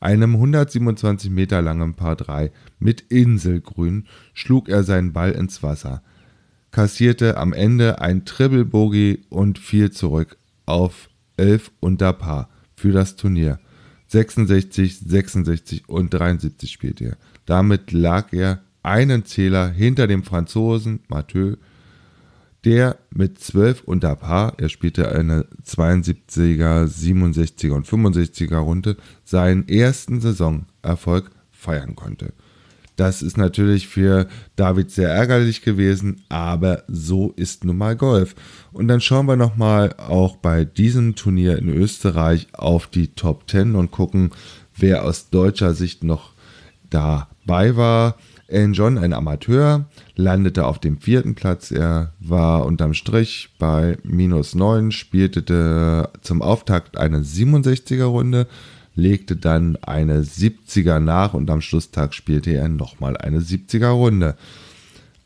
einem 0.00 0.34
127 0.34 1.30
Meter 1.30 1.62
langen 1.62 1.94
Paar 1.94 2.16
3 2.16 2.52
mit 2.78 3.00
Inselgrün, 3.00 4.06
schlug 4.32 4.68
er 4.68 4.84
seinen 4.84 5.12
Ball 5.12 5.32
ins 5.32 5.62
Wasser, 5.62 6.02
kassierte 6.70 7.36
am 7.36 7.52
Ende 7.52 8.00
ein 8.00 8.24
Triple 8.24 8.64
Bogey 8.64 9.24
und 9.28 9.58
fiel 9.58 9.90
zurück 9.90 10.36
auf 10.66 11.08
11 11.36 11.70
unter 11.80 12.12
Paar 12.12 12.48
für 12.76 12.92
das 12.92 13.16
Turnier. 13.16 13.58
66, 14.14 15.00
66 15.00 15.88
und 15.88 16.14
73 16.14 16.70
spielte 16.70 17.04
er. 17.04 17.16
Damit 17.46 17.90
lag 17.90 18.32
er 18.32 18.62
einen 18.84 19.24
Zähler 19.24 19.68
hinter 19.70 20.06
dem 20.06 20.22
Franzosen 20.22 21.00
Mathieu, 21.08 21.56
der 22.64 22.96
mit 23.10 23.40
12 23.40 23.82
unter 23.84 24.14
Paar, 24.14 24.54
er 24.58 24.68
spielte 24.68 25.10
eine 25.10 25.46
72er, 25.66 26.86
67er 26.86 27.72
und 27.72 27.88
65er 27.88 28.56
Runde, 28.56 28.96
seinen 29.24 29.68
ersten 29.68 30.20
Saisonerfolg 30.20 31.32
feiern 31.50 31.96
konnte. 31.96 32.32
Das 32.96 33.22
ist 33.22 33.36
natürlich 33.36 33.88
für 33.88 34.28
David 34.56 34.90
sehr 34.90 35.10
ärgerlich 35.10 35.62
gewesen, 35.62 36.22
aber 36.28 36.84
so 36.86 37.32
ist 37.36 37.64
nun 37.64 37.78
mal 37.78 37.96
Golf. 37.96 38.34
Und 38.72 38.88
dann 38.88 39.00
schauen 39.00 39.26
wir 39.26 39.36
nochmal 39.36 39.94
auch 39.98 40.36
bei 40.36 40.64
diesem 40.64 41.16
Turnier 41.16 41.58
in 41.58 41.68
Österreich 41.68 42.46
auf 42.52 42.86
die 42.86 43.08
Top 43.08 43.50
10 43.50 43.74
und 43.74 43.90
gucken, 43.90 44.30
wer 44.76 45.04
aus 45.04 45.30
deutscher 45.30 45.74
Sicht 45.74 46.04
noch 46.04 46.32
dabei 46.90 47.76
war. 47.76 48.16
Alan 48.50 48.74
John, 48.74 48.98
ein 48.98 49.12
Amateur, 49.12 49.86
landete 50.14 50.66
auf 50.66 50.78
dem 50.78 50.98
vierten 50.98 51.34
Platz. 51.34 51.70
Er 51.70 52.12
war 52.20 52.66
unterm 52.66 52.94
Strich 52.94 53.50
bei 53.58 53.98
minus 54.04 54.54
9, 54.54 54.92
spielte 54.92 56.08
zum 56.20 56.42
Auftakt 56.42 56.96
eine 56.96 57.20
67er 57.20 58.04
Runde, 58.04 58.46
legte 58.94 59.36
dann 59.36 59.76
eine 59.76 60.22
70er 60.22 61.00
nach 61.00 61.34
und 61.34 61.50
am 61.50 61.60
Schlusstag 61.60 62.14
spielte 62.14 62.52
er 62.52 62.68
nochmal 62.68 63.16
eine 63.16 63.40
70er 63.40 63.88
Runde. 63.88 64.36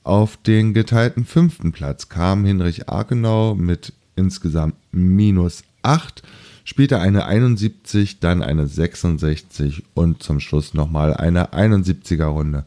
Auf 0.04 0.37
den 0.38 0.72
geteilten 0.72 1.24
fünften 1.24 1.72
Platz 1.72 2.09
kam 2.09 2.44
Hinrich 2.44 2.88
Arkenau 2.88 3.54
mit 3.54 3.92
insgesamt 4.16 4.74
minus 4.90 5.64
8, 5.83 6.22
spielte 6.64 6.98
eine 6.98 7.26
71, 7.26 8.20
dann 8.20 8.42
eine 8.42 8.66
66 8.66 9.85
und 9.94 10.22
zum 10.22 10.40
Schluss 10.40 10.74
nochmal 10.74 11.14
eine 11.14 11.52
71er 11.52 12.26
Runde. 12.26 12.64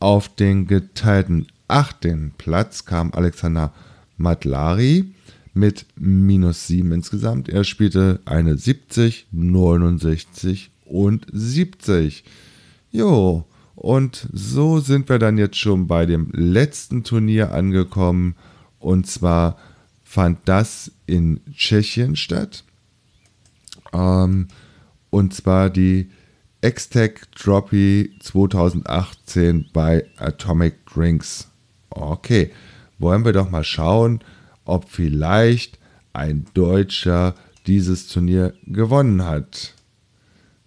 Auf 0.00 0.28
den 0.28 0.66
geteilten 0.66 1.46
achten 1.68 2.32
Platz 2.36 2.84
kam 2.84 3.12
Alexander 3.12 3.72
Matlari 4.16 5.14
mit 5.54 5.86
minus 5.96 6.66
7 6.66 6.92
insgesamt. 6.92 7.48
Er 7.48 7.64
spielte 7.64 8.20
eine 8.24 8.56
70, 8.56 9.26
69 9.32 10.70
und 10.84 11.26
70. 11.32 12.24
Jo, 12.90 13.44
und 13.74 14.28
so 14.32 14.80
sind 14.80 15.08
wir 15.08 15.18
dann 15.18 15.38
jetzt 15.38 15.56
schon 15.56 15.86
bei 15.86 16.06
dem 16.06 16.30
letzten 16.32 17.02
Turnier 17.02 17.52
angekommen. 17.52 18.36
Und 18.78 19.06
zwar 19.06 19.56
fand 20.04 20.38
das 20.46 20.92
in 21.06 21.40
Tschechien 21.52 22.16
statt. 22.16 22.64
Ähm, 23.92 24.48
und 25.10 25.34
zwar 25.34 25.70
die 25.70 26.10
X-Tech 26.62 27.20
Droppy 27.34 28.12
2018 28.20 29.70
bei 29.72 30.04
Atomic 30.18 30.84
Drinks. 30.86 31.48
Okay, 31.88 32.50
wollen 32.98 33.24
wir 33.24 33.32
doch 33.32 33.50
mal 33.50 33.64
schauen, 33.64 34.20
ob 34.70 34.88
vielleicht 34.88 35.78
ein 36.12 36.46
Deutscher 36.54 37.34
dieses 37.66 38.08
Turnier 38.08 38.54
gewonnen 38.66 39.24
hat. 39.24 39.74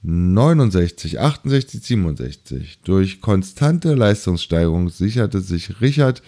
69, 0.04 1.20
68, 1.20 1.82
67. 1.82 2.80
Durch 2.84 3.22
konstante 3.22 3.94
Leistungssteigerung 3.94 4.90
sicherte 4.90 5.40
sich 5.40 5.80
Richard 5.80 6.22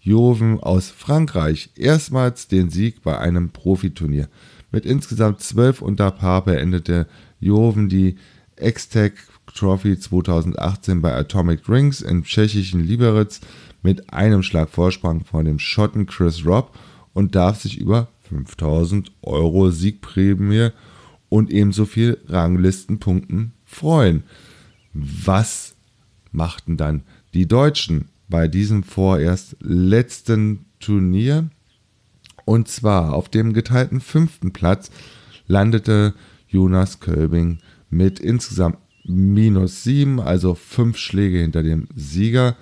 Joven 0.00 0.58
aus 0.58 0.90
Frankreich 0.90 1.70
erstmals 1.76 2.48
den 2.48 2.70
Sieg 2.70 3.02
bei 3.02 3.18
einem 3.18 3.50
Profiturnier. 3.50 4.28
Mit 4.72 4.84
insgesamt 4.84 5.40
12 5.40 5.82
unter 5.82 6.10
Paar 6.10 6.44
beendete 6.44 7.06
Joven 7.38 7.88
die 7.88 8.16
X-Tech 8.58 9.12
Trophy 9.54 9.98
2018 9.98 11.00
bei 11.00 11.14
Atomic 11.14 11.64
Drinks 11.64 12.00
im 12.00 12.24
tschechischen 12.24 12.84
Liberec 12.84 13.40
mit 13.82 14.12
einem 14.12 14.42
Schlag 14.42 14.70
Vorsprung 14.70 15.24
vor 15.24 15.44
dem 15.44 15.58
Schotten 15.58 16.06
Chris 16.06 16.44
Robb 16.44 16.76
und 17.20 17.34
darf 17.34 17.60
sich 17.60 17.78
über 17.78 18.08
5000 18.30 19.12
Euro 19.20 19.70
Siegprämie 19.70 20.70
und 21.28 21.50
ebenso 21.50 21.84
viel 21.84 22.18
Ranglistenpunkten 22.26 23.52
freuen. 23.66 24.24
Was 24.94 25.76
machten 26.32 26.78
dann 26.78 27.02
die 27.34 27.46
Deutschen 27.46 28.08
bei 28.30 28.48
diesem 28.48 28.82
vorerst 28.82 29.54
letzten 29.60 30.64
Turnier? 30.80 31.50
Und 32.46 32.68
zwar 32.68 33.12
auf 33.12 33.28
dem 33.28 33.52
geteilten 33.52 34.00
fünften 34.00 34.52
Platz 34.52 34.90
landete 35.46 36.14
Jonas 36.48 37.00
Kölbing 37.00 37.58
mit 37.90 38.18
insgesamt 38.18 38.78
minus 39.04 39.84
7, 39.84 40.20
also 40.20 40.54
5 40.54 40.96
Schläge 40.96 41.38
hinter 41.38 41.62
dem 41.62 41.86
Sieger. 41.94 42.56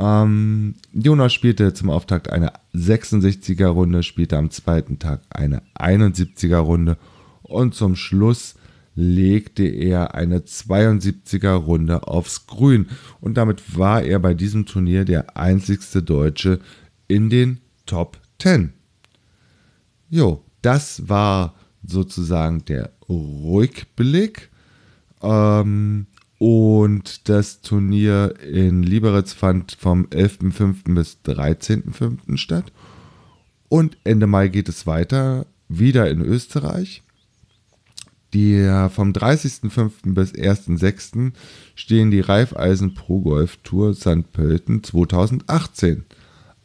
Ähm, 0.00 0.76
Jonas 0.94 1.34
spielte 1.34 1.74
zum 1.74 1.90
Auftakt 1.90 2.30
eine 2.30 2.54
66er 2.74 3.66
Runde, 3.66 4.02
spielte 4.02 4.38
am 4.38 4.50
zweiten 4.50 4.98
Tag 4.98 5.20
eine 5.28 5.62
71er 5.78 6.56
Runde 6.56 6.96
und 7.42 7.74
zum 7.74 7.96
Schluss 7.96 8.54
legte 8.94 9.64
er 9.64 10.14
eine 10.14 10.38
72er 10.38 11.52
Runde 11.52 12.08
aufs 12.08 12.46
Grün 12.46 12.86
und 13.20 13.34
damit 13.34 13.76
war 13.76 14.02
er 14.02 14.18
bei 14.20 14.32
diesem 14.32 14.64
Turnier 14.64 15.04
der 15.04 15.36
einzigste 15.36 16.02
Deutsche 16.02 16.60
in 17.06 17.28
den 17.28 17.60
Top 17.84 18.18
10. 18.38 18.72
Jo, 20.08 20.42
das 20.62 21.10
war 21.10 21.54
sozusagen 21.86 22.64
der 22.64 22.90
Rückblick. 23.06 24.48
Ähm, 25.22 26.06
und 26.40 27.28
das 27.28 27.60
Turnier 27.60 28.34
in 28.40 28.82
Liberec 28.82 29.28
fand 29.28 29.76
vom 29.78 30.06
11.05. 30.06 30.94
bis 30.94 31.18
13.05. 31.26 32.38
statt. 32.38 32.72
Und 33.68 33.98
Ende 34.04 34.26
Mai 34.26 34.48
geht 34.48 34.70
es 34.70 34.86
weiter, 34.86 35.44
wieder 35.68 36.08
in 36.08 36.22
Österreich. 36.22 37.02
Die, 38.32 38.56
vom 38.90 39.12
30.05. 39.12 40.14
bis 40.14 40.32
1.06. 40.32 41.32
stehen 41.74 42.10
die 42.10 42.20
Raiffeisen 42.20 42.94
Pro 42.94 43.20
Golf 43.20 43.58
Tour 43.58 43.92
St. 43.92 44.32
Pölten 44.32 44.82
2018 44.82 46.06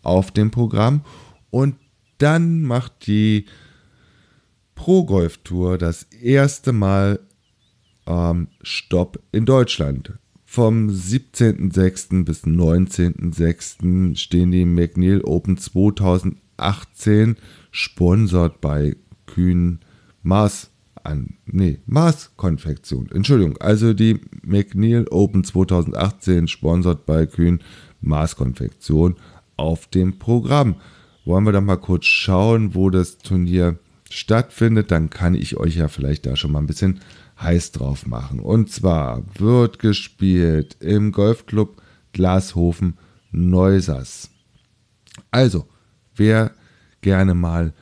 auf 0.04 0.32
dem 0.32 0.52
Programm. 0.52 1.02
Und 1.50 1.76
dann 2.20 2.62
macht 2.62 3.08
die 3.08 3.46
Pro 4.74 5.04
Golf 5.04 5.40
Tour 5.40 5.78
das 5.78 6.04
erste 6.04 6.72
Mal 6.72 7.20
ähm, 8.08 8.48
Stopp 8.62 9.20
in 9.32 9.46
Deutschland. 9.46 10.14
Vom 10.46 10.90
17.06. 10.90 12.24
bis 12.24 12.46
19.06. 12.46 14.16
stehen 14.16 14.52
die 14.52 14.66
McNeil 14.66 15.22
Open 15.22 15.58
2018 15.58 17.36
sponsert 17.72 18.62
bei 18.62 18.96
Kühn 19.26 19.80
Mars 20.24 20.72
an. 21.04 21.36
Nee, 21.46 21.80
Mars 21.86 22.32
Konfektion. 22.38 23.10
Entschuldigung. 23.12 23.58
Also 23.58 23.94
die 23.94 24.22
McNeil 24.44 25.08
Open 25.10 25.44
2018 25.44 26.48
sponsert 26.48 27.06
bei 27.06 27.26
Kühn 27.26 27.60
Mars 28.02 28.36
Konfektion 28.36 29.16
auf 29.58 29.88
dem 29.88 30.20
Programm. 30.20 30.76
Wollen 31.26 31.44
wir 31.44 31.52
dann 31.52 31.66
mal 31.66 31.78
kurz 31.78 32.06
schauen, 32.06 32.76
wo 32.76 32.90
das 32.90 33.18
Turnier 33.18 33.78
stattfindet, 34.10 34.92
dann 34.92 35.10
kann 35.10 35.36
ich 35.36 35.58
euch 35.58 35.76
ja 35.76 35.88
vielleicht 35.88 36.26
da 36.26 36.36
schon 36.36 36.52
mal 36.52 36.60
ein 36.60 36.68
bisschen 36.68 37.00
heiß 37.42 37.72
drauf 37.72 38.06
machen. 38.06 38.40
Und 38.40 38.72
zwar 38.72 39.24
wird 39.38 39.80
gespielt 39.80 40.78
im 40.80 41.12
Golfclub 41.12 41.82
Glashofen 42.14 42.98
Neusers. 43.32 44.30
Also, 45.32 45.68
wer 46.16 46.52
gerne 47.02 47.36
mal 47.36 47.74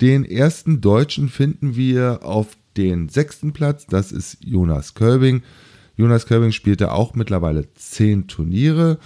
Den 0.00 0.24
ersten 0.24 0.80
Deutschen 0.80 1.28
finden 1.28 1.76
wir 1.76 2.20
auf 2.22 2.56
den 2.76 3.08
sechsten 3.08 3.52
Platz, 3.52 3.86
das 3.86 4.10
ist 4.12 4.38
Jonas 4.44 4.94
Körbing. 4.94 5.42
Jonas 5.96 6.26
Körbing 6.26 6.52
spielte 6.52 6.92
auch 6.92 7.14
mittlerweile 7.14 7.72
zehn 7.74 8.26
Turniere 8.26 8.98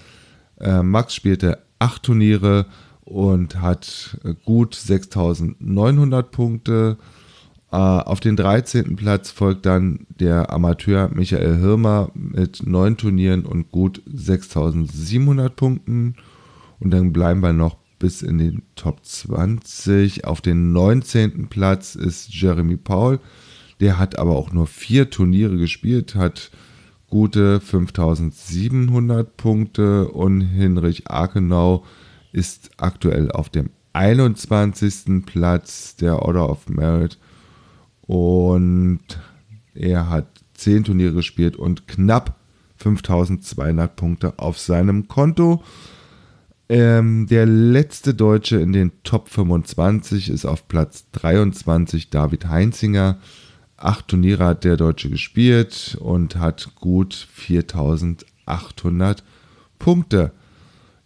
Äh, 0.61 0.83
Max 0.83 1.15
spielte 1.15 1.59
8 1.79 2.03
Turniere 2.03 2.67
und 3.05 3.61
hat 3.61 4.19
gut 4.45 4.75
6900 4.75 6.31
Punkte. 6.31 6.99
Äh, 7.77 7.79
auf 7.79 8.21
den 8.21 8.37
13. 8.37 8.97
Platz 8.97 9.31
folgt 9.31 9.67
dann 9.67 10.07
der 10.09 10.51
Amateur 10.51 11.11
Michael 11.13 11.59
Hirmer 11.59 12.11
mit 12.15 12.67
neun 12.67 12.97
Turnieren 12.97 13.45
und 13.45 13.71
gut 13.71 14.01
6700 14.07 15.55
Punkten. 15.55 16.15
Und 16.81 16.91
dann 16.91 17.13
bleiben 17.13 17.41
wir 17.41 17.53
noch 17.53 17.77
bis 17.99 18.23
in 18.23 18.39
den 18.39 18.63
Top 18.77 19.05
20. 19.05 20.25
Auf 20.25 20.41
den 20.41 20.73
19. 20.73 21.49
Platz 21.51 21.97
ist 21.97 22.33
Jeremy 22.33 22.79
Paul. 22.79 23.21
Der 23.81 23.99
hat 23.99 24.19
aber 24.19 24.37
auch 24.37 24.53
nur 24.53 24.67
vier 24.67 25.11
Turniere 25.11 25.59
gespielt, 25.59 26.15
hat 26.15 26.51
gute 27.11 27.61
5700 27.61 29.37
Punkte 29.37 30.09
und 30.09 30.41
Hinrich 30.41 31.11
Arkenau 31.11 31.85
ist 32.33 32.71
aktuell 32.79 33.31
auf 33.31 33.51
dem 33.51 33.69
21. 33.93 35.27
Platz 35.27 35.97
der 35.97 36.23
Order 36.23 36.49
of 36.49 36.71
Merit 36.71 37.19
und 38.07 39.01
er 39.75 40.09
hat 40.09 40.27
10 40.55 40.85
Turniere 40.85 41.15
gespielt 41.15 41.57
und 41.57 41.89
knapp 41.89 42.37
5200 42.79 43.97
Punkte 43.97 44.39
auf 44.39 44.59
seinem 44.59 45.09
Konto. 45.09 45.63
Ähm, 46.69 47.27
der 47.29 47.47
letzte 47.47 48.13
Deutsche 48.15 48.57
in 48.57 48.73
den 48.73 48.91
Top 49.05 49.29
25 49.29 50.31
ist 50.31 50.47
auf 50.47 50.67
Platz 50.67 51.05
23 51.13 52.11
David 52.11 52.49
Heinzinger. 52.49 53.19
Acht 53.77 54.09
Turniere 54.09 54.45
hat 54.45 54.65
der 54.65 54.77
Deutsche 54.77 55.09
gespielt 55.11 55.97
und 56.01 56.35
hat 56.37 56.75
gut 56.77 57.15
4800 57.15 59.23
Punkte. 59.79 60.33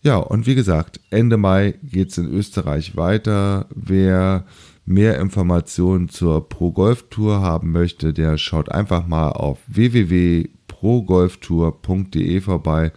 Ja, 0.02 0.16
und 0.16 0.46
wie 0.46 0.54
gesagt, 0.54 1.00
Ende 1.10 1.36
Mai 1.36 1.74
geht 1.82 2.10
es 2.10 2.18
in 2.18 2.32
Österreich 2.32 2.96
weiter. 2.96 3.66
Wer 3.74 4.44
mehr 4.90 5.18
Informationen 5.20 6.08
zur 6.08 6.48
Pro 6.48 6.72
Golf 6.72 7.04
Tour 7.08 7.40
haben 7.40 7.70
möchte, 7.70 8.12
der 8.12 8.36
schaut 8.36 8.68
einfach 8.70 9.06
mal 9.06 9.28
auf 9.30 9.60
www.progolftour.de 9.68 12.40
vorbei. 12.40 12.90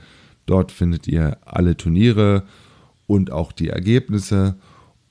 Dort 0.45 0.71
findet 0.71 1.07
ihr 1.07 1.37
alle 1.45 1.77
Turniere 1.77 2.43
und 3.05 3.31
auch 3.31 3.51
die 3.51 3.69
Ergebnisse. 3.69 4.57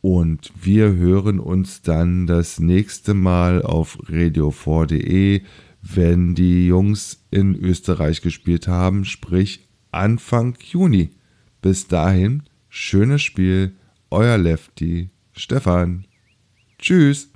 Und 0.01 0.53
wir 0.61 0.95
hören 0.95 1.39
uns 1.39 1.83
dann 1.83 2.27
das 2.27 2.59
nächste 2.59 3.15
Mal 3.15 3.63
auf 3.63 4.01
radio4.de, 4.09 5.43
wenn 5.83 6.35
die 6.35 6.67
Jungs 6.67 7.25
in 7.31 7.55
Österreich 7.55 8.23
gespielt 8.23 8.67
haben, 8.67 9.05
sprich 9.05 9.69
Anfang 9.93 10.57
Juni. 10.61 11.11
Bis 11.61 11.87
dahin, 11.87 12.43
schönes 12.69 13.23
Spiel, 13.23 13.77
euer 14.11 14.37
Lefty, 14.37 15.11
Stefan. 15.33 16.07
Tschüss. 16.83 17.29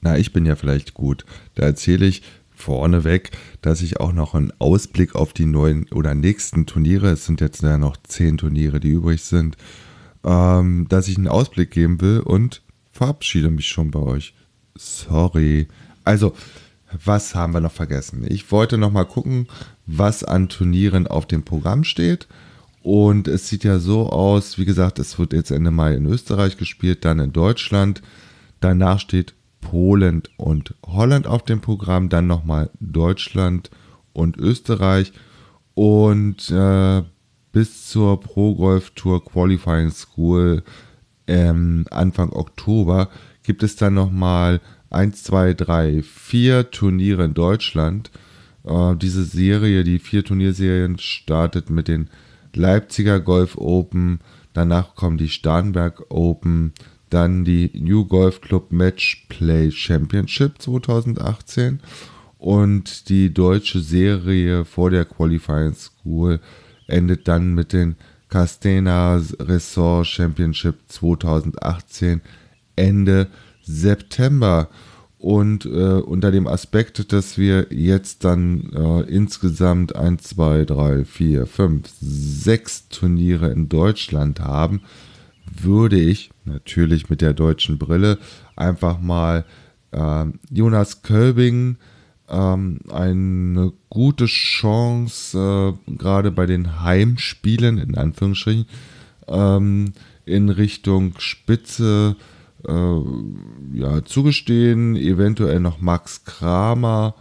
Na, 0.00 0.16
ich 0.16 0.32
bin 0.32 0.46
ja 0.46 0.56
vielleicht 0.56 0.94
gut. 0.94 1.26
Da 1.54 1.64
erzähle 1.64 2.06
ich 2.06 2.22
vorneweg, 2.54 3.32
dass 3.60 3.82
ich 3.82 4.00
auch 4.00 4.14
noch 4.14 4.34
einen 4.34 4.52
Ausblick 4.58 5.14
auf 5.14 5.34
die 5.34 5.44
neuen 5.44 5.86
oder 5.92 6.14
nächsten 6.14 6.64
Turniere, 6.64 7.10
es 7.10 7.26
sind 7.26 7.42
jetzt 7.42 7.62
ja 7.62 7.76
noch 7.76 7.98
zehn 7.98 8.38
Turniere, 8.38 8.80
die 8.80 8.92
übrig 8.92 9.22
sind, 9.22 9.58
ähm, 10.24 10.86
dass 10.88 11.08
ich 11.08 11.18
einen 11.18 11.28
Ausblick 11.28 11.70
geben 11.70 12.00
will 12.00 12.20
und 12.20 12.62
verabschiede 12.92 13.50
mich 13.50 13.68
schon 13.68 13.90
bei 13.90 14.00
euch. 14.00 14.34
Sorry. 14.74 15.68
Also, 16.02 16.34
was 17.04 17.34
haben 17.34 17.52
wir 17.52 17.60
noch 17.60 17.72
vergessen? 17.72 18.24
Ich 18.26 18.50
wollte 18.50 18.78
noch 18.78 18.90
mal 18.90 19.04
gucken, 19.04 19.48
was 19.84 20.24
an 20.24 20.48
Turnieren 20.48 21.06
auf 21.06 21.26
dem 21.26 21.42
Programm 21.42 21.84
steht. 21.84 22.26
Und 22.84 23.28
es 23.28 23.48
sieht 23.48 23.64
ja 23.64 23.78
so 23.78 24.10
aus, 24.10 24.58
wie 24.58 24.66
gesagt, 24.66 24.98
es 24.98 25.18
wird 25.18 25.32
jetzt 25.32 25.50
Ende 25.50 25.70
Mai 25.70 25.94
in 25.94 26.04
Österreich 26.04 26.58
gespielt, 26.58 27.06
dann 27.06 27.18
in 27.18 27.32
Deutschland. 27.32 28.02
Danach 28.60 29.00
steht 29.00 29.32
Polen 29.62 30.22
und 30.36 30.74
Holland 30.86 31.26
auf 31.26 31.42
dem 31.46 31.62
Programm, 31.62 32.10
dann 32.10 32.26
nochmal 32.26 32.68
Deutschland 32.80 33.70
und 34.12 34.36
Österreich. 34.36 35.14
Und 35.72 36.50
äh, 36.50 37.02
bis 37.52 37.88
zur 37.88 38.20
Pro 38.20 38.54
Golf 38.54 38.90
Tour 38.90 39.24
Qualifying 39.24 39.90
School 39.90 40.62
ähm, 41.26 41.86
Anfang 41.90 42.34
Oktober 42.34 43.08
gibt 43.44 43.62
es 43.62 43.76
dann 43.76 43.94
nochmal 43.94 44.60
1, 44.90 45.22
2, 45.22 45.54
3, 45.54 46.02
4 46.02 46.70
Turniere 46.70 47.24
in 47.24 47.32
Deutschland. 47.32 48.10
Äh, 48.62 48.94
diese 48.96 49.24
Serie, 49.24 49.84
die 49.84 49.98
vier 49.98 50.22
Turnierserien, 50.22 50.98
startet 50.98 51.70
mit 51.70 51.88
den 51.88 52.10
Leipziger 52.56 53.20
Golf 53.20 53.56
Open, 53.56 54.20
danach 54.52 54.94
kommen 54.94 55.18
die 55.18 55.28
Starnberg 55.28 56.10
Open, 56.10 56.72
dann 57.10 57.44
die 57.44 57.70
New 57.74 58.06
Golf 58.06 58.40
Club 58.40 58.72
Match 58.72 59.26
Play 59.28 59.70
Championship 59.70 60.60
2018 60.60 61.80
und 62.38 63.08
die 63.08 63.32
deutsche 63.32 63.80
Serie 63.80 64.64
vor 64.64 64.90
der 64.90 65.04
Qualifying 65.04 65.74
School 65.74 66.40
endet 66.86 67.28
dann 67.28 67.54
mit 67.54 67.72
den 67.72 67.96
Castena 68.28 69.20
Resort 69.40 70.06
Championship 70.06 70.76
2018 70.88 72.20
Ende 72.76 73.28
September. 73.62 74.68
Und 75.24 75.64
äh, 75.64 76.02
unter 76.02 76.30
dem 76.30 76.46
Aspekt, 76.46 77.10
dass 77.14 77.38
wir 77.38 77.68
jetzt 77.70 78.24
dann 78.24 78.70
äh, 78.74 79.00
insgesamt 79.10 79.96
1, 79.96 80.22
2, 80.22 80.66
3, 80.66 81.06
4, 81.06 81.46
5, 81.46 81.88
6 81.98 82.88
Turniere 82.90 83.50
in 83.50 83.70
Deutschland 83.70 84.40
haben, 84.40 84.82
würde 85.50 85.98
ich 85.98 86.28
natürlich 86.44 87.08
mit 87.08 87.22
der 87.22 87.32
deutschen 87.32 87.78
Brille 87.78 88.18
einfach 88.54 89.00
mal 89.00 89.46
Ähm, 89.94 90.40
Jonas 90.50 91.00
Kölbing, 91.00 91.76
ähm, 92.28 92.80
eine 92.90 93.72
gute 93.88 94.26
Chance, 94.26 95.38
äh, 95.88 95.92
gerade 95.96 96.32
bei 96.32 96.44
den 96.44 96.82
Heimspielen, 96.82 97.78
in 97.78 97.96
Anführungsstrichen, 97.96 98.66
ähm, 99.28 99.94
in 100.26 100.50
Richtung 100.50 101.14
Spitze 101.18 102.16
äh, 102.18 102.33
ja, 102.66 104.04
zugestehen. 104.04 104.96
Eventuell 104.96 105.60
noch 105.60 105.80
Max 105.80 106.24
Kramer. 106.24 107.14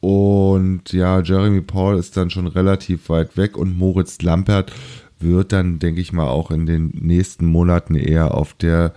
Und 0.00 0.92
ja, 0.92 1.20
Jeremy 1.20 1.62
Paul 1.62 1.98
ist 1.98 2.16
dann 2.16 2.28
schon 2.28 2.46
relativ 2.46 3.08
weit 3.08 3.36
weg 3.38 3.56
und 3.56 3.78
Moritz 3.78 4.20
Lampert 4.20 4.70
wird 5.18 5.52
dann, 5.52 5.78
denke 5.78 6.02
ich 6.02 6.12
mal, 6.12 6.28
auch 6.28 6.50
in 6.50 6.66
den 6.66 6.88
nächsten 6.88 7.46
Monaten 7.46 7.94
eher 7.94 8.34
auf 8.34 8.52
der, 8.52 8.92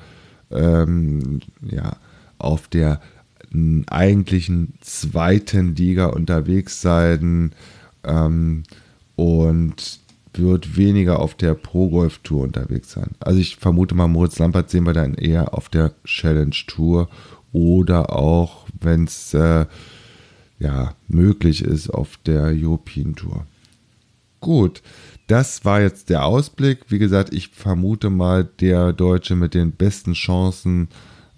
ähm, 0.51 1.39
ja, 1.61 1.95
auf 2.37 2.67
der 2.67 2.99
eigentlichen 3.89 4.73
zweiten 4.81 5.75
Liga 5.75 6.07
unterwegs 6.07 6.81
sein 6.81 7.53
ähm, 8.03 8.63
und 9.15 9.99
wird 10.39 10.77
weniger 10.77 11.19
auf 11.19 11.35
der 11.35 11.53
Pro 11.53 11.89
Golf 11.89 12.19
Tour 12.19 12.43
unterwegs 12.43 12.91
sein. 12.91 13.11
Also 13.19 13.39
ich 13.39 13.57
vermute 13.57 13.95
mal, 13.95 14.07
Moritz 14.07 14.39
Lampert 14.39 14.69
sehen 14.69 14.85
wir 14.85 14.93
dann 14.93 15.13
eher 15.13 15.53
auf 15.53 15.69
der 15.69 15.93
Challenge 16.03 16.55
Tour 16.67 17.09
oder 17.51 18.15
auch, 18.15 18.65
wenn 18.79 19.05
es 19.05 19.33
äh, 19.33 19.65
ja, 20.59 20.93
möglich 21.07 21.63
ist, 21.63 21.89
auf 21.89 22.17
der 22.25 22.53
European 22.53 23.15
Tour. 23.15 23.45
Gut, 24.39 24.81
das 25.27 25.65
war 25.65 25.81
jetzt 25.81 26.09
der 26.09 26.25
Ausblick. 26.25 26.85
Wie 26.89 26.99
gesagt, 26.99 27.33
ich 27.33 27.49
vermute 27.49 28.09
mal, 28.09 28.47
der 28.59 28.93
Deutsche 28.93 29.35
mit 29.35 29.53
den 29.53 29.71
besten 29.71 30.13
Chancen 30.13 30.89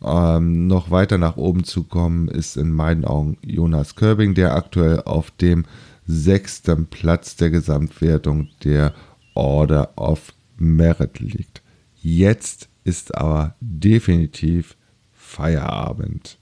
ähm, 0.03 0.67
noch 0.67 0.91
weiter 0.91 1.17
nach 1.17 1.37
oben 1.37 1.63
zu 1.63 1.83
kommen, 1.83 2.27
ist 2.27 2.55
in 2.55 2.71
meinen 2.71 3.05
Augen 3.05 3.37
Jonas 3.41 3.95
Körbing, 3.95 4.33
der 4.33 4.55
aktuell 4.55 5.01
auf 5.01 5.31
dem 5.31 5.65
sechsten 6.09 6.87
Platz 6.87 7.35
der 7.35 7.51
Gesamtwertung 7.51 8.49
der 8.63 8.93
Order 9.35 9.93
of 9.95 10.33
Merit 10.57 11.19
liegt. 11.19 11.61
Jetzt 12.01 12.67
ist 12.83 13.15
aber 13.15 13.55
definitiv 13.59 14.75
Feierabend. 15.13 16.39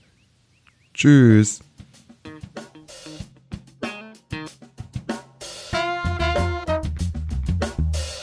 Tschüss. 0.93 1.59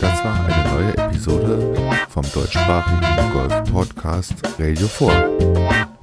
Das 0.01 0.25
war 0.25 0.45
eine 0.47 0.71
neue 0.71 0.97
Episode 0.97 1.75
vom 2.09 2.25
deutschsprachigen 2.33 3.33
Golf-Podcast 3.33 4.35
Radio 4.59 4.89
4. 4.89 5.94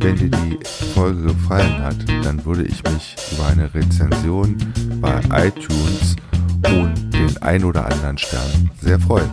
Wenn 0.00 0.16
dir 0.16 0.30
die 0.30 0.58
Folge 0.94 1.22
gefallen 1.24 1.82
hat, 1.82 1.96
dann 2.24 2.42
würde 2.46 2.64
ich 2.64 2.82
mich 2.84 3.16
über 3.32 3.48
eine 3.48 3.74
Rezension 3.74 4.56
bei 5.00 5.20
iTunes 5.30 6.16
und 6.64 7.12
den 7.12 7.36
ein 7.42 7.62
oder 7.64 7.84
anderen 7.84 8.16
Stern 8.16 8.70
sehr 8.80 8.98
freuen. 8.98 9.30